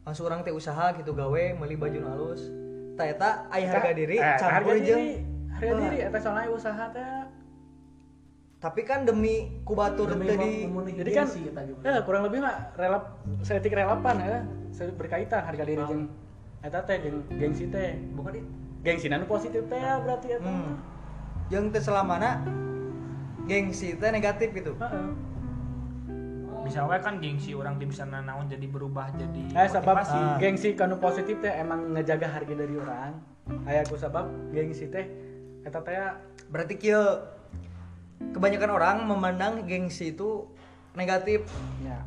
Langsung 0.05 0.29
orang 0.29 0.45
teh 0.45 0.53
usaha 0.53 0.93
gitu 0.93 1.17
gawe 1.17 1.43
meuli 1.57 1.73
baju 1.73 1.99
halus 2.05 2.61
tah 3.01 3.07
eta 3.07 3.29
aya 3.49 3.67
harga 3.71 3.91
diri 3.95 4.17
Eh, 4.19 4.25
harga 4.25 4.37
campur 4.37 4.75
diri 4.77 4.85
jeung. 4.85 5.05
harga 5.55 5.73
diri 5.79 5.97
eta 6.05 6.17
soalnya 6.21 6.49
usaha 6.53 6.85
teh. 6.93 7.07
Tapi 8.61 8.81
kan 8.85 9.09
demi 9.09 9.49
kubatur 9.65 10.13
Demi 10.13 10.29
tadi 10.29 10.69
jadi 10.69 11.11
kan 11.17 11.25
gengsi 11.25 11.49
eta 11.49 11.61
juga. 11.65 11.81
ya 11.81 12.01
kurang 12.05 12.29
lebih 12.29 12.45
mah 12.45 12.69
relap 12.77 13.17
setik 13.41 13.73
relevan 13.73 14.15
ya 14.21 14.45
berkaitan 14.93 15.41
harga 15.41 15.63
diri 15.65 15.81
jeung 15.89 16.05
eta 16.61 16.79
teh 16.85 17.01
jeung 17.01 17.25
gengsi 17.41 17.65
teh. 17.73 17.97
Bukan 18.13 18.33
itu. 18.37 18.49
gengsi 18.81 19.07
nu 19.09 19.25
positif 19.29 19.65
teh 19.69 19.77
ya 19.77 20.01
berarti 20.01 20.27
eta 20.37 20.49
hmm. 20.49 21.00
Yang 21.51 21.67
teh 21.69 21.83
selamana 21.83 22.39
gengsi 23.43 23.93
teh 23.93 24.09
negatif 24.09 24.49
gitu 24.51 24.71
Heeh. 24.79 25.11
bisa 26.61 26.85
wae 26.85 26.97
kan 26.97 27.19
gengsi 27.19 27.51
orang 27.51 27.75
di 27.75 27.85
bisa 27.85 28.05
naon 28.05 28.47
jadi 28.47 28.63
berubah 28.65 29.11
jadi 29.13 29.41
Eh 29.51 29.67
sebab 29.67 29.97
motivasi. 29.97 30.15
Ah. 30.15 30.37
gengsi 30.39 30.69
kanu 30.73 30.95
positif 30.95 31.35
teh 31.37 31.51
emang 31.51 31.91
ngejaga 31.91 32.29
harga 32.29 32.53
diri 32.53 32.77
orang. 32.77 33.17
Aya 33.65 33.81
ku 33.83 33.97
sebab 33.97 34.29
gengsi 34.49 34.87
teh 34.87 35.09
eta 35.61 35.81
teh 35.81 35.97
berarti 36.47 36.77
kieu 36.77 37.01
kebanyakan 38.31 38.69
orang 38.71 38.97
memandang 39.03 39.65
gengsi 39.65 40.13
itu 40.13 40.45
negatif 40.93 41.43
nya 41.81 42.05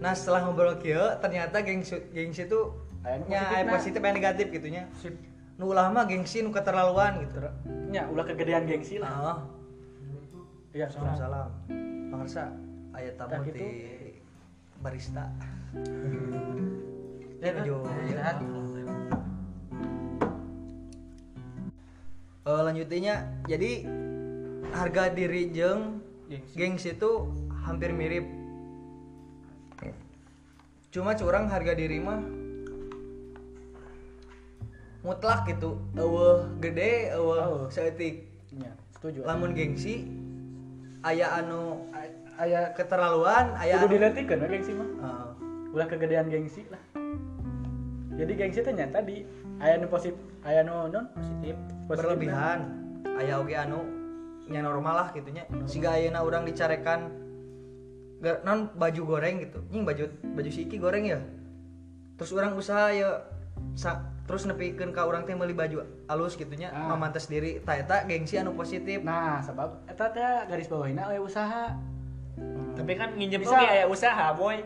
nah 0.00 0.10
setelah 0.12 0.42
ngobrol 0.42 0.74
kieu 0.76 0.98
ternyata 1.20 1.62
gengsi 1.62 2.00
gengsi 2.10 2.44
itu 2.44 2.74
Aya 3.02 3.18
nu 3.18 3.24
nya 3.28 3.40
aya 3.44 3.62
positifna. 3.62 3.72
positif 3.76 4.00
aya 4.00 4.12
negatif 4.12 4.46
gitu 4.50 4.66
nya 4.66 4.82
Sip. 4.98 5.14
nu 5.54 5.68
ulah 5.68 5.86
mah 5.88 6.04
gengsi 6.04 6.40
nu 6.40 6.50
keterlaluan 6.50 7.22
gitu 7.22 7.38
nya 7.92 8.08
ulah 8.08 8.24
kegedean 8.24 8.64
gengsi 8.64 8.96
lah. 8.96 9.12
ah 9.12 9.38
Iya, 10.72 10.88
salah. 10.88 11.12
salam 11.12 11.48
pangarsa 12.08 12.48
aya 12.96 13.12
tamu 13.20 13.44
gitu. 13.44 13.60
di 13.60 13.68
barista 14.80 15.28
Ya, 17.42 17.58
Jo. 17.66 17.82
Sehat. 18.06 18.38
Eh, 22.42 22.60
lanjutinnya 22.62 23.14
jadi 23.44 23.82
harga 24.70 25.10
diri 25.10 25.50
jeng 25.50 26.00
Gengsi. 26.26 26.54
gengsi 26.56 26.88
itu 26.94 27.12
hampir 27.62 27.92
mirip 27.92 28.24
cuma 30.88 31.12
curang 31.12 31.48
harga 31.48 31.72
diri 31.72 31.98
mah 31.98 32.20
mutlak 35.02 35.50
gitu 35.50 35.78
eueuh 35.98 36.46
gede 36.62 37.10
eueuh 37.14 37.66
seetik 37.68 38.30
Nya, 38.52 38.70
setuju. 38.94 39.24
lamun 39.26 39.56
gengsi 39.56 40.06
aya 41.02 41.42
anu 41.42 41.88
Ay- 41.90 42.14
aya 42.38 42.60
keterlaluan 42.76 43.56
aya 43.58 43.82
kudu 43.82 43.86
anu 43.86 43.94
diletikeun 43.98 44.38
we 44.44 44.48
gengsi 44.52 44.72
mah. 44.76 44.88
Heeh. 44.88 45.28
Ulah 45.72 45.86
kegedean 45.88 46.28
gengsi 46.28 46.62
lah. 46.68 46.82
Jadi 48.12 48.32
gengsi 48.36 48.60
teh 48.60 48.72
nya 48.76 48.86
tadi 48.92 49.24
aya 49.56 49.80
nu 49.80 49.88
positif, 49.88 50.20
aya 50.44 50.60
nu 50.60 50.86
non 50.92 51.08
positif, 51.16 51.56
positif 51.88 51.88
berlebihan 51.88 52.60
aya 53.16 53.40
oge 53.40 53.56
anu 53.56 53.80
nya 54.52 54.60
normal 54.60 54.94
lah 55.00 55.08
gitunya 55.16 55.48
sehingga 55.64 55.96
ayeuna 55.96 56.20
urang 56.20 56.44
dicarekan 56.44 57.08
non 58.44 58.68
baju 58.76 59.02
goreng 59.16 59.40
gitu 59.40 59.64
nying 59.72 59.88
baju 59.88 60.04
baju 60.36 60.50
si 60.52 60.68
Iki 60.68 60.76
goreng 60.76 61.08
ya 61.08 61.18
terus 62.20 62.36
orang 62.36 62.52
usaha 62.52 62.92
ya 62.92 63.24
sa- 63.72 64.11
terus 64.22 64.46
nepikeun 64.46 64.94
ka 64.94 65.02
urang 65.02 65.26
teh 65.26 65.34
meuli 65.34 65.52
baju 65.52 65.82
alus 66.06 66.38
gitunya 66.38 66.70
Ah. 66.70 66.88
mamantes 66.88 67.26
diri 67.26 67.58
ta 67.60 67.74
eta 67.74 68.06
gengsi 68.06 68.38
anu 68.38 68.54
positif 68.54 69.02
Nah, 69.02 69.42
sebab 69.42 69.82
eta 69.84 70.06
teh 70.10 70.46
garis 70.46 70.70
bawahina 70.70 71.10
aya 71.10 71.18
usaha. 71.18 71.74
tapi 72.72 72.96
kan 72.96 73.12
nginjem 73.12 73.44
Bisa. 73.44 73.60
ya 73.60 73.84
usaha 73.84 74.32
boy 74.32 74.62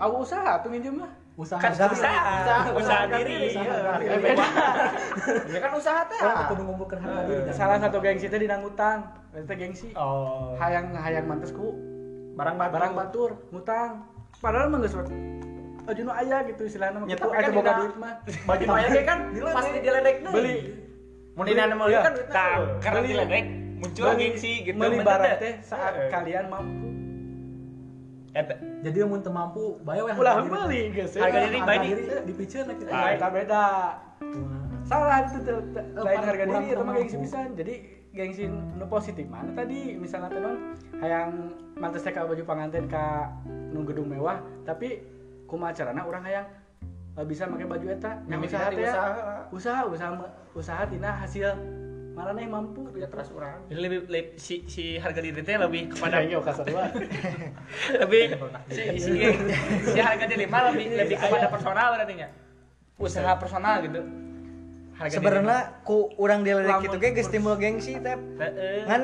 Aku 0.00 0.14
usaha 0.22 0.62
tuh 0.62 0.70
minjem 0.70 0.94
mah. 0.96 1.10
Usaha 1.36 1.60
kan 1.60 1.72
usaha. 1.76 1.92
usaha 1.92 2.72
usaha, 2.72 3.00
diri 3.12 3.52
usaha 3.52 3.66
iya. 4.00 4.16
diri. 4.16 4.32
ya 5.52 5.58
kan 5.60 5.72
usaha 5.76 6.00
teh 6.08 6.16
Orang 6.16 6.48
kudu 6.48 6.62
ngumpulkeun 6.64 7.00
harga 7.04 7.22
diri. 7.28 7.42
kan. 7.44 7.52
Salah 7.52 7.78
satu 7.82 7.98
gengsi 8.00 8.26
teh 8.32 8.40
dina 8.40 8.56
ngutang. 8.56 9.04
Eta 9.36 9.52
gengsi. 9.52 9.92
oh 9.92 10.56
Hayang 10.56 10.96
hayang 10.96 11.28
mantesku 11.28 11.76
barang 12.36 12.56
batur 12.56 12.72
barang 12.72 12.92
batur 12.94 13.30
ngutang. 13.52 13.90
Padahal 14.40 14.72
mah 14.72 14.80
geus 14.80 14.96
Aja 15.86 16.00
nu 16.02 16.10
aya 16.10 16.36
gitu 16.50 16.62
istilahna 16.66 16.98
mah 16.98 17.06
gitu 17.06 17.26
kan 17.30 17.50
boga 17.54 17.72
duit 17.78 17.94
mah. 17.94 18.14
baju 18.42 18.64
maya 18.66 18.86
ge 18.90 19.02
kan 19.06 19.18
pasti 19.30 19.78
diledek 19.78 20.16
deui. 20.26 20.34
Beli 20.34 20.54
mun 21.38 21.44
dina 21.46 21.64
mau 21.78 21.86
kan 21.86 22.14
karena 22.82 23.00
diledek 23.06 23.44
muncul 23.78 24.06
gengsi 24.18 24.52
gitu 24.66 24.74
Beli 24.74 24.98
barang 25.06 25.34
teh 25.38 25.54
saat 25.62 25.94
Heeh. 25.94 26.10
kalian 26.10 26.46
mampu. 26.50 26.86
Eta 28.36 28.54
Jadi 28.84 28.98
mun 29.08 29.20
teu 29.24 29.32
mampu, 29.32 29.80
bae 29.80 30.02
we 30.02 30.10
Ulah 30.12 30.34
beli 30.42 30.92
geus. 30.92 31.16
Harga 31.16 31.38
diri 31.48 31.58
bae 31.62 31.78
di- 31.80 32.58
lah 32.66 32.74
kita. 32.76 32.90
Ah, 32.92 33.08
eta 33.14 33.28
beda. 33.32 33.64
Salah 34.86 35.18
itu 35.26 35.38
tuh 35.42 35.58
Eh, 35.72 36.02
lain 36.02 36.20
harga 36.20 36.44
diri 36.44 36.66
itu 36.68 36.82
mah 36.82 36.94
gengsi 36.98 37.16
pisan. 37.22 37.48
Jadi 37.54 37.74
gengsi 38.16 38.44
nu 38.48 38.84
positif 38.88 39.28
mana 39.28 39.52
tadi 39.52 39.94
misalnya 39.94 40.56
hayang 40.98 41.52
mantes 41.76 42.00
teh 42.00 42.10
ka 42.10 42.24
baju 42.24 42.42
panganten 42.48 42.88
ka 42.88 43.28
nu 43.46 43.84
gedung 43.84 44.08
mewah 44.08 44.40
tapi 44.64 45.04
kumaha 45.46 45.72
carana 45.72 46.02
urang 46.02 46.26
hayang 46.26 46.46
eh, 47.16 47.24
bisa 47.24 47.48
pakai 47.48 47.66
baju 47.66 47.86
eta? 47.88 48.12
Yang 48.28 48.40
usaha 48.50 48.68
ya. 48.68 48.76
usaha. 48.76 49.10
usaha 49.50 49.80
usaha 49.88 50.12
usaha 50.52 50.82
tina 50.90 51.10
hasil 51.16 51.48
marane 52.12 52.44
mampu. 52.48 52.80
Kerja 52.92 53.08
keras 53.12 53.28
orang 53.32 53.60
Jadi 53.68 53.80
lebih, 53.80 53.98
lebih- 54.08 54.32
si 54.40 54.64
si 54.68 54.96
harga 54.96 55.20
diri 55.20 55.40
teh 55.44 55.56
lebih 55.56 55.92
kepada 55.92 56.20
kayaknya 56.20 56.36
oka 56.40 56.52
sarua 56.52 56.88
lebih 58.02 58.22
si 58.72 58.82
si, 58.96 59.10
si 59.92 59.98
harga 60.00 60.24
diri 60.24 60.44
mah 60.48 60.72
lebih 60.72 60.86
lebih 60.96 61.16
kepada 61.20 61.46
personal 61.52 61.92
berarti 61.92 62.14
nya. 62.16 62.28
Usaha 62.96 63.32
personal 63.36 63.84
gitu. 63.84 64.00
Sebenarnya 64.96 65.84
ku 65.84 66.08
urang 66.16 66.40
diledek 66.40 66.88
gitu 66.88 66.96
ge 66.96 67.12
geus 67.12 67.28
timbul 67.28 67.60
gengsi 67.60 68.00
teh 68.00 68.16
ngan 68.88 69.02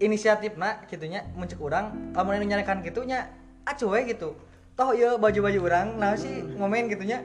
inisiatif 0.00 0.56
nak 0.56 0.88
gitunya 0.88 1.22
muncul 1.36 1.68
orang 1.68 2.16
lamun 2.16 2.40
anu 2.40 2.48
nyarekan 2.48 2.80
gitunya 2.80 3.28
acuh 3.68 3.92
we 3.92 4.08
gitu 4.08 4.34
toh 4.82 4.98
ya 4.98 5.14
baju-baju 5.14 5.60
orang 5.70 5.94
nah 5.94 6.18
sih 6.18 6.42
ngomen 6.58 6.90
gitunya. 6.90 7.22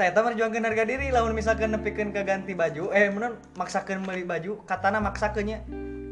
Teta 0.00 0.24
merjuangkan 0.24 0.64
harga 0.64 0.88
diri 0.88 1.12
lamun 1.12 1.36
misalkan 1.36 1.76
nepikeun 1.76 2.14
ke 2.14 2.24
ganti 2.24 2.56
baju 2.56 2.88
eh 2.88 3.12
mun 3.12 3.36
maksakeun 3.60 4.00
beli 4.08 4.24
baju 4.24 4.56
katana 4.64 4.96
maksakeun 4.96 5.44
nya 5.44 5.58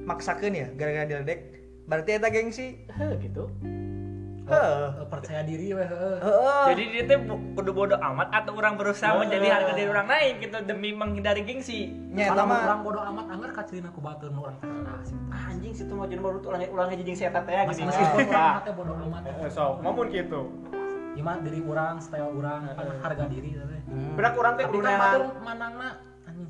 maksakeun 0.05 0.53
ya 0.53 0.69
gara-gara 0.77 1.09
diledek. 1.09 1.41
Berarti 1.89 2.11
eta 2.21 2.29
gengsi. 2.29 2.85
Gitu 3.25 3.49
Eh, 4.47 4.79
percaya 5.11 5.43
diri 5.43 5.75
weh 5.75 5.89
Jadi 6.71 6.83
dia 6.89 7.03
teh 7.03 7.19
bo- 7.19 7.35
bodoh-bodoh 7.53 7.99
amat 7.99 8.31
atau 8.31 8.55
orang 8.55 8.79
berusaha 8.79 9.19
menjadi 9.19 9.43
harga 9.51 9.73
diri 9.75 9.91
orang 9.91 10.07
naik 10.07 10.39
gitu 10.39 10.63
demi 10.63 10.95
menghindari 10.95 11.43
gengsi. 11.43 11.91
nya 12.15 12.31
Kalau 12.31 12.47
mah 12.47 12.63
orang 12.63 12.81
bodoh 12.81 13.03
amat 13.05 13.27
anggar 13.27 13.51
kacilin 13.53 13.91
aku 13.91 13.99
batur 13.99 14.31
nu 14.31 14.47
orang 14.47 14.55
sih. 15.03 15.19
ah, 15.29 15.51
anjing 15.51 15.75
situ 15.75 15.91
mah 15.91 16.07
jeung 16.07 16.23
baru 16.23 16.39
ulang 16.41 16.63
ulang 16.69 16.89
aja 16.89 17.03
jeung 17.03 17.19
saya 17.19 17.35
teh 17.35 17.43
Mas- 17.43 17.75
gini 17.75 17.91
Meskipun 17.91 18.23
orang 18.31 18.63
teh 18.63 18.73
bodoh 18.73 18.95
amat. 19.03 19.23
eh, 19.27 19.51
so 19.51 19.65
ngomong 19.83 20.07
gitu 20.09 20.41
Gimana 21.17 21.41
diri 21.41 21.61
orang, 21.65 21.95
style 21.99 22.29
orang, 22.31 22.61
kan 22.71 22.87
harga 23.03 23.25
diri 23.27 23.51
teh. 23.51 23.81
berak 24.15 24.35
orang 24.37 24.55
teh 24.55 24.65
Tapi 24.65 24.77
kan 24.77 24.85
kudu 24.87 25.01
batur 25.03 25.23
manangna 25.43 25.89
anjing. 26.23 26.47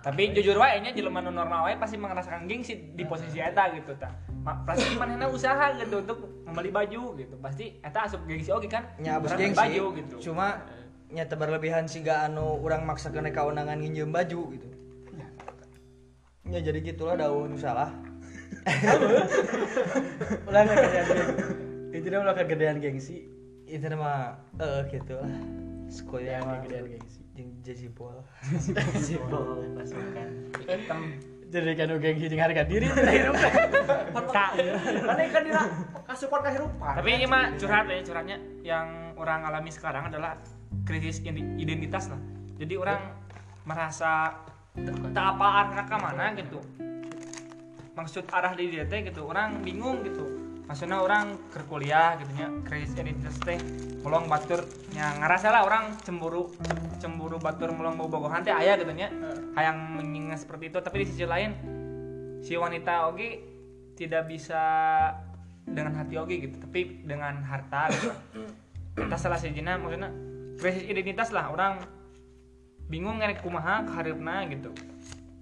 Tapi 0.00 0.32
jujur 0.32 0.56
wae 0.56 0.80
nya 0.80 0.90
jelema 0.92 1.20
nu 1.20 1.30
normal 1.30 1.68
wae 1.68 1.76
pasti 1.76 1.96
merasakan 2.00 2.48
gengsi 2.48 2.92
di 2.96 3.04
posisi 3.04 3.40
eta 3.40 3.72
gitu 3.76 3.92
tah. 3.96 4.12
Ma- 4.40 4.64
Pasti 4.64 4.96
manehna 4.96 5.28
usaha 5.28 5.76
gitu 5.76 6.00
untuk 6.00 6.44
membeli 6.48 6.72
baju 6.72 7.14
gitu. 7.18 7.34
Pasti 7.40 7.78
eta 7.84 8.08
asup 8.08 8.24
gengsi 8.24 8.50
oge 8.52 8.68
kan. 8.68 8.88
nya 9.00 9.20
abis 9.20 9.36
gengsi 9.36 9.56
baju 9.56 9.84
gitu. 10.00 10.14
cuma 10.30 10.64
nyata 11.10 11.34
berlebihan 11.34 11.90
sehingga 11.90 12.30
anu 12.30 12.62
orang 12.62 12.86
maksakan 12.86 13.28
kawenangan 13.34 13.82
nginjem 13.82 14.14
baju 14.14 14.40
gitu. 14.54 14.68
Ya. 16.50 16.58
Jadi 16.64 16.82
gitulah 16.82 17.14
daun 17.14 17.54
salah 17.60 17.92
ulah 20.48 20.62
kegedean 20.66 21.06
itu 21.90 22.06
dia 22.06 22.18
ulah 22.20 22.34
kegedean 22.36 22.76
gengsi 22.82 23.26
itu 23.64 23.86
mah 23.94 24.36
eh 24.58 24.82
gitu 24.90 25.16
lah 25.16 25.30
sekolah 25.88 26.60
kegedean 26.66 26.86
gengsi 26.98 27.22
jejibol 27.64 28.24
Sibol 29.04 29.64
pasukan. 29.76 30.28
Hitam. 30.66 31.00
jadi 31.50 31.74
kan 31.74 31.98
gengsi 31.98 32.30
jeung 32.30 32.38
harga 32.38 32.62
diri 32.62 32.86
itu 32.86 33.00
hidup 33.02 33.34
Kak. 34.30 34.50
mana 35.02 35.22
kan 35.34 35.42
dina 35.42 35.62
kasupan 36.06 36.40
kehidupan 36.46 36.92
Tapi 37.02 37.08
ini 37.10 37.26
mah 37.26 37.58
curhat 37.58 37.90
ya 37.90 37.98
curhatnya 38.06 38.36
yang 38.62 39.18
orang 39.18 39.42
alami 39.50 39.74
sekarang 39.74 40.06
adalah 40.06 40.38
krisis 40.86 41.20
identitas 41.26 42.06
lah. 42.08 42.20
Jadi 42.56 42.74
orang 42.78 43.02
merasa 43.66 44.38
tak 45.10 45.26
apa 45.36 45.46
arah 45.66 45.84
ke 45.84 45.96
mana 45.98 46.24
gitu. 46.38 46.58
Maksud 47.98 48.24
arah 48.30 48.54
di 48.54 48.70
dia 48.70 48.86
gitu. 48.86 49.26
Orang 49.26 49.60
bingung 49.66 50.06
gitu. 50.06 50.39
Maksudnya 50.70 51.02
orang 51.02 51.34
ke 51.50 51.66
kuliah 51.66 52.14
gitu 52.22 52.30
nya 52.38 52.46
krisis 52.62 52.94
identitas 52.94 53.34
teh 53.42 53.58
mulong 54.06 54.30
batur. 54.30 54.62
Nya 54.94 55.18
ngerasa 55.18 55.50
lah 55.50 55.66
orang 55.66 55.98
cemburu 56.06 56.54
cemburu 57.02 57.42
batur 57.42 57.74
mulong 57.74 57.98
mau 57.98 58.06
bogohan 58.06 58.46
teh 58.46 58.54
aya 58.54 58.78
gitu 58.78 58.94
nya. 58.94 59.10
Hayang 59.58 59.98
mengingat 59.98 60.46
seperti 60.46 60.70
itu 60.70 60.78
tapi 60.78 61.02
di 61.02 61.06
sisi 61.10 61.26
lain 61.26 61.58
si 62.46 62.54
wanita 62.54 63.10
oke 63.10 63.28
tidak 63.98 64.30
bisa 64.30 64.62
dengan 65.66 65.98
hati 65.98 66.14
oke 66.22 66.38
gitu 66.38 66.62
tapi 66.62 67.02
dengan 67.02 67.42
harta 67.42 67.90
gitu. 67.90 68.14
Kita 68.94 69.18
salah 69.18 69.42
sejina 69.42 69.74
maksudnya 69.74 70.14
krisis 70.54 70.86
identitas 70.86 71.34
lah 71.34 71.50
orang 71.50 71.82
bingung 72.86 73.18
ngerek 73.18 73.42
kumaha 73.42 73.82
kaharipna 73.90 74.46
gitu. 74.54 74.70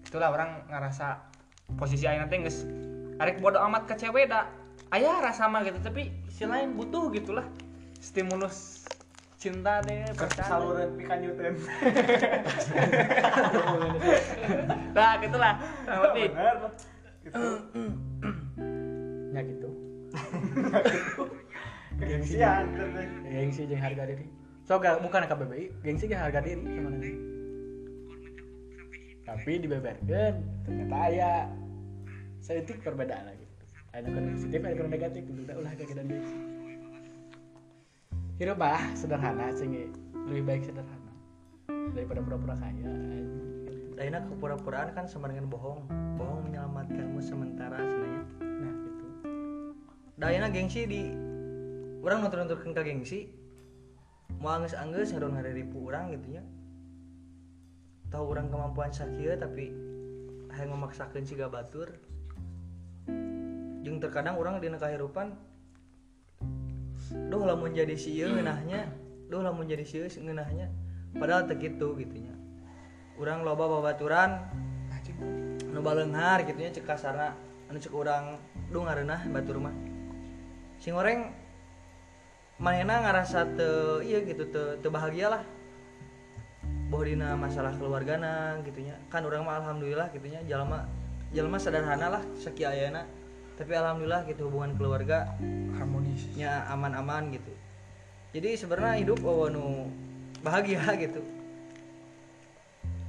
Itulah 0.08 0.32
orang 0.32 0.64
ngerasa 0.72 1.20
posisi 1.76 2.08
ayeuna 2.08 2.32
teh 2.32 2.40
geus 2.40 2.64
arek 3.20 3.44
bodo 3.44 3.60
amat 3.60 3.84
ke 3.92 3.92
cewek 4.00 4.32
da 4.32 4.48
aya 4.88 5.20
rasa 5.20 5.48
mah 5.50 5.60
gitu 5.66 5.78
tapi 5.84 6.10
si 6.32 6.48
lain 6.48 6.76
butuh 6.76 7.12
gitulah. 7.12 7.44
Stimulus 7.98 8.86
cinta 9.38 9.78
deh 9.86 10.02
percaya 10.18 10.50
saluran 10.50 10.98
pikan 10.98 11.18
nyuten 11.22 11.54
nah 14.98 15.14
gitulah. 15.22 15.54
Nah, 15.86 15.96
berarti 16.02 16.22
ya 19.34 19.40
gitu. 19.46 19.70
Gengsian 21.98 22.64
gengsi 23.26 23.66
jeung 23.66 23.82
harga 23.82 24.02
diri 24.10 24.26
so 24.66 24.78
ga- 24.78 24.98
bukan 25.02 25.26
KBBI 25.26 25.86
gengsi 25.86 26.06
jeung 26.10 26.22
harga 26.22 26.42
diri 26.42 26.62
sebenarnya 26.62 27.14
tapi 29.28 29.60
dibeberkan 29.60 30.34
ternyata 30.64 30.96
aya. 30.96 31.34
Seetik 32.38 32.80
perbedaan 32.86 33.28
lagi 33.28 33.37
ada 33.96 34.06
yang 34.06 34.36
positif 34.36 34.60
ada 34.60 34.74
yang 34.76 34.90
negatif. 34.92 35.22
Udah 35.26 35.54
ulah 35.56 35.72
kegedean 35.76 36.08
gengsi 36.08 36.58
hidup 38.38 38.54
bah 38.54 38.78
sederhana 38.94 39.50
sehingga 39.50 39.90
lebih 40.30 40.46
baik 40.46 40.62
sederhana. 40.62 41.10
Daripada 41.90 42.22
pura-pura 42.22 42.54
kaya. 42.54 42.86
Ayeuna 43.98 44.22
kepura-puraan 44.30 44.94
kan 44.94 45.10
sama 45.10 45.26
dengan 45.26 45.50
bohong. 45.50 45.90
Bohong 46.14 46.46
menyelamatkanmu 46.46 47.18
sementara 47.18 47.82
sebenarnya. 47.82 48.24
Nah 48.38 48.72
gitu. 48.78 49.06
Dayana 50.22 50.48
gengsi 50.54 50.86
di 50.86 51.02
orang 52.06 52.22
nonton-nonton 52.22 52.78
ke 52.78 52.82
gengsi. 52.86 53.20
Mau 54.38 54.54
angges-angges 54.54 55.18
harus 55.18 55.34
ngaripu 55.34 55.90
orang 55.90 56.14
gitu 56.14 56.38
ya. 56.38 56.42
Tahu 58.14 58.22
orang 58.22 58.54
kemampuan 58.54 58.94
sakit 58.94 59.42
tapi 59.42 59.74
hanya 60.54 60.78
memaksakan 60.78 61.26
si 61.26 61.34
batur 61.34 61.90
jeung 63.88 64.04
terkadang 64.04 64.36
orang 64.36 64.60
di 64.60 64.68
kehidupan 64.68 65.32
duh 67.32 67.40
lamun 67.48 67.72
jadi 67.72 67.96
si 67.96 68.20
ieu 68.20 68.28
ngeunahnya 68.28 68.92
duh 69.32 69.40
lamun 69.40 69.64
jadi 69.64 69.80
si 69.80 69.96
ieu 69.96 70.08
ngeunahnya. 70.12 70.68
Padahal 71.16 71.48
teu 71.48 71.56
kitu 71.56 71.96
gitu 71.96 72.20
nya 72.20 72.36
urang 73.16 73.42
loba 73.42 73.64
babaturan 73.66 74.44
nu 75.72 75.80
baleunghar 75.80 76.44
gitu 76.44 76.60
nya 76.60 76.70
cek 76.70 76.84
kasarna 76.84 77.32
anu 77.72 77.80
cek 77.80 77.90
urang 77.96 78.36
duh 78.68 78.84
ngareunah 78.84 79.24
batur 79.32 79.56
mah 79.56 79.72
sing 80.76 80.92
goreng 80.92 81.32
manehna 82.60 83.02
ngarasa 83.02 83.48
teu 83.56 84.04
iya 84.04 84.20
gitu 84.22 84.52
teu 84.52 84.76
teu 84.78 84.92
bahagia 84.92 85.32
lah 85.32 85.42
bahwa 86.92 87.04
dina 87.04 87.28
masalah 87.40 87.72
keluargana 87.76 88.60
gitunya 88.68 88.96
kan 89.08 89.24
orang 89.24 89.48
mah 89.48 89.64
alhamdulillah 89.64 90.12
gitunya 90.12 90.44
jalma 90.44 90.84
jalma 91.32 91.56
sederhana 91.56 92.20
lah 92.20 92.22
seki 92.36 92.64
ayana 92.68 93.04
tapi 93.58 93.74
alhamdulillah 93.74 94.22
gitu 94.30 94.46
hubungan 94.46 94.78
keluarga 94.78 95.34
harmonisnya 95.74 96.62
aman-aman 96.70 97.34
gitu. 97.34 97.50
Jadi 98.30 98.54
sebenarnya 98.54 99.02
hidup 99.02 99.18
oh 99.26 99.50
nu 99.50 99.90
bahagia 100.46 100.86
gitu. 100.94 101.18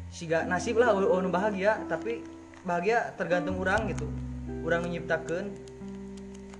Siga 0.09 0.49
nasib 0.49 0.81
lah 0.81 0.89
oh 0.97 1.21
nu 1.21 1.29
bahagia 1.29 1.85
tapi 1.85 2.25
bahagia 2.65 3.13
tergantung 3.13 3.61
orang 3.61 3.93
gitu. 3.93 4.09
Orang 4.65 4.89
menciptakan 4.89 5.53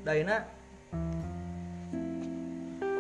daina 0.06 0.45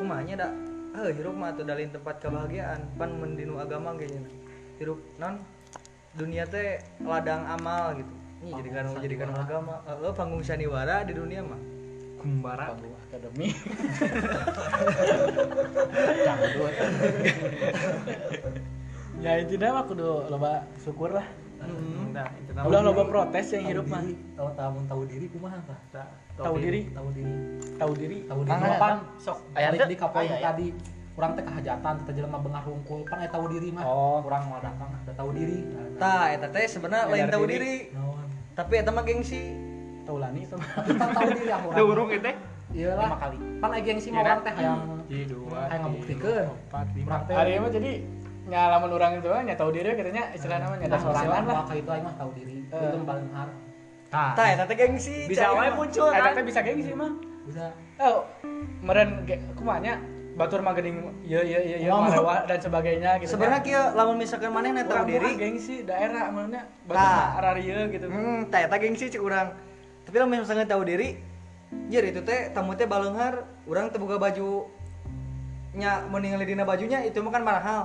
kumanya 0.01 0.41
dak 0.41 0.53
eh 0.99 1.13
hirup 1.13 1.37
mah 1.37 1.53
tuh 1.53 1.69
dalin 1.69 1.93
tempat 1.93 2.17
kebahagiaan. 2.17 2.81
Pan 2.97 3.13
mendinu 3.13 3.61
agama 3.61 3.93
kayaknya 3.93 4.25
hirup 4.81 4.97
non? 5.21 5.37
Dunia 6.17 6.49
teh 6.49 6.81
ladang 7.05 7.45
amal 7.45 7.93
gitu 7.93 8.18
ini 8.39 8.55
jadikan 8.55 8.95
jadikan 9.03 9.35
agama. 9.35 9.83
Eh 9.83 10.15
panggung 10.15 10.43
sandiwara 10.43 11.03
di 11.03 11.11
dunia 11.11 11.43
mah. 11.43 11.59
Kumbara. 12.19 12.75
Panggung 12.75 12.95
akademi. 12.95 13.51
Cangdut. 16.27 16.73
ya 19.23 19.31
intinya 19.43 19.75
mah 19.79 19.83
kudu 19.87 20.27
loba 20.31 20.63
syukur 20.79 21.11
lah. 21.11 21.27
Nah 22.15 22.27
itu 22.39 22.51
udah 22.55 22.81
loba 22.83 23.03
protes 23.07 23.51
yang 23.51 23.67
hidup 23.67 23.87
mah. 23.91 24.03
Tahu 24.39 24.49
tahu 24.55 24.75
tahu 24.87 25.01
diri 25.07 25.27
kumaha 25.27 25.59
tah? 25.91 26.07
tahu 26.39 26.55
diri. 26.63 26.87
Tahu 26.95 27.11
diri. 27.11 27.35
tahu 27.75 27.91
diri. 27.99 28.17
Tahu 28.23 28.41
diri. 28.47 28.55
Mangga, 28.55 28.79
pan 28.79 29.03
sok. 29.19 29.43
Aya 29.55 29.75
di 29.75 29.95
kapoin 29.99 30.31
tadi. 30.31 30.71
Kurang 31.19 31.35
teh 31.35 31.43
kehajatan 31.43 31.99
kita 31.99 32.11
jelema 32.15 32.39
beungah 32.39 32.63
hungkul 32.63 33.03
pan 33.03 33.19
aya 33.19 33.27
tahu 33.27 33.51
diri 33.51 33.75
mah. 33.75 33.83
Oh. 33.83 34.23
kurang 34.23 34.47
mau 34.47 34.63
datang 34.63 34.87
ada 34.87 35.11
tahu 35.11 35.35
diri. 35.35 35.67
Tah 35.99 36.31
eta 36.31 36.47
teh 36.47 36.63
sebenarnya 36.63 37.11
lain 37.11 37.27
tahu 37.27 37.43
diri. 37.43 37.59
diri. 37.59 37.75
Naon 37.91 38.08
tapi 38.59 38.73
eta 38.75 38.91
mah 38.91 39.03
gengsi 39.07 39.55
sama 40.03 40.65
tapi 40.75 40.91
pan 40.99 41.09
tahu 41.15 41.29
diri 41.31 41.51
aku 41.53 41.67
Teu 41.71 41.85
urung 41.87 42.09
itu 42.11 42.31
iyalah 42.75 43.07
lima 43.07 43.17
kali 43.23 43.37
pan 43.63 43.69
aya 43.71 43.81
gengsi 43.87 44.07
mah 44.11 44.19
orang 44.25 44.39
teh 44.43 44.53
hayang 44.57 44.79
Jadi 45.09 45.23
dua, 45.31 45.59
hayang 45.71 45.81
ngabuktikeun 45.89 46.45
empat, 46.69 46.87
lima. 46.93 47.15
Hari 47.29 47.51
mah 47.57 47.71
jadi 47.71 47.91
nya 48.49 48.61
lamun 48.73 48.91
orang 48.93 49.11
itu 49.21 49.29
nya 49.29 49.55
tahu 49.55 49.69
diri 49.71 49.89
katanya 49.95 50.23
istilah 50.33 50.57
namanya 50.61 50.85
ada 50.85 50.97
Nah, 50.97 51.01
sorangan 51.01 51.43
lah 51.45 51.55
Kalau 51.65 51.79
itu 51.79 51.89
aing 51.93 52.05
mah 52.05 52.15
tahu 52.17 52.31
diri. 52.37 52.57
Eh. 52.69 52.77
Itu 52.77 52.97
paling 53.05 53.29
hard. 53.33 53.53
Tah. 54.09 54.31
tah 54.33 54.47
eta 54.49 54.63
teh 54.65 54.75
gengsi 54.77 55.15
Bisa 55.29 55.53
wae 55.53 55.69
muncul 55.73 56.09
eta 56.09 56.21
kan. 56.29 56.33
teh 56.33 56.43
bisa 56.45 56.59
gengsi 56.65 56.91
mah 56.97 57.11
Bisa. 57.45 57.65
oh 58.01 58.25
meren 58.81 59.25
kumanya 59.53 60.01
batur 60.39 60.63
mah 60.63 60.71
geuning 60.71 61.03
ieu 61.27 61.43
ieu 61.43 61.59
ieu 61.59 61.77
ieu 61.83 61.91
Oh, 61.91 61.99
marewa 61.99 62.47
dan 62.47 62.63
sebagainya 62.63 63.19
gitu 63.19 63.35
sebenarnya 63.35 63.59
kieu 63.59 63.83
lamun 63.91 64.15
misalkan 64.15 64.55
manehna 64.55 64.87
tahu 64.87 65.03
diri 65.03 65.35
gengsi 65.35 65.83
daerah 65.83 66.31
mana 66.31 66.63
batur 66.87 66.95
mah 66.95 67.27
araria 67.43 67.79
gitu 67.91 68.07
Hmm, 68.07 68.47
tah 68.47 68.63
eta 68.63 68.79
gengsi 68.79 69.11
cek 69.11 69.19
urang. 69.19 69.51
Tapi 70.07 70.15
lamun 70.15 70.39
misalkan 70.41 70.65
tahu 70.65 70.87
diri, 70.87 71.19
jer 71.91 72.01
itu 72.07 72.23
teh 72.23 72.49
tamu 72.55 72.73
teh 72.73 72.87
baleunghar, 72.87 73.43
urang 73.67 73.91
teh 73.91 73.99
boga 73.99 74.15
baju 74.15 74.65
nya 75.75 76.07
meninggal 76.07 76.41
dina 76.47 76.63
bajunya 76.63 77.03
itu 77.03 77.19
mah 77.19 77.29
kan 77.35 77.43
mahal. 77.43 77.81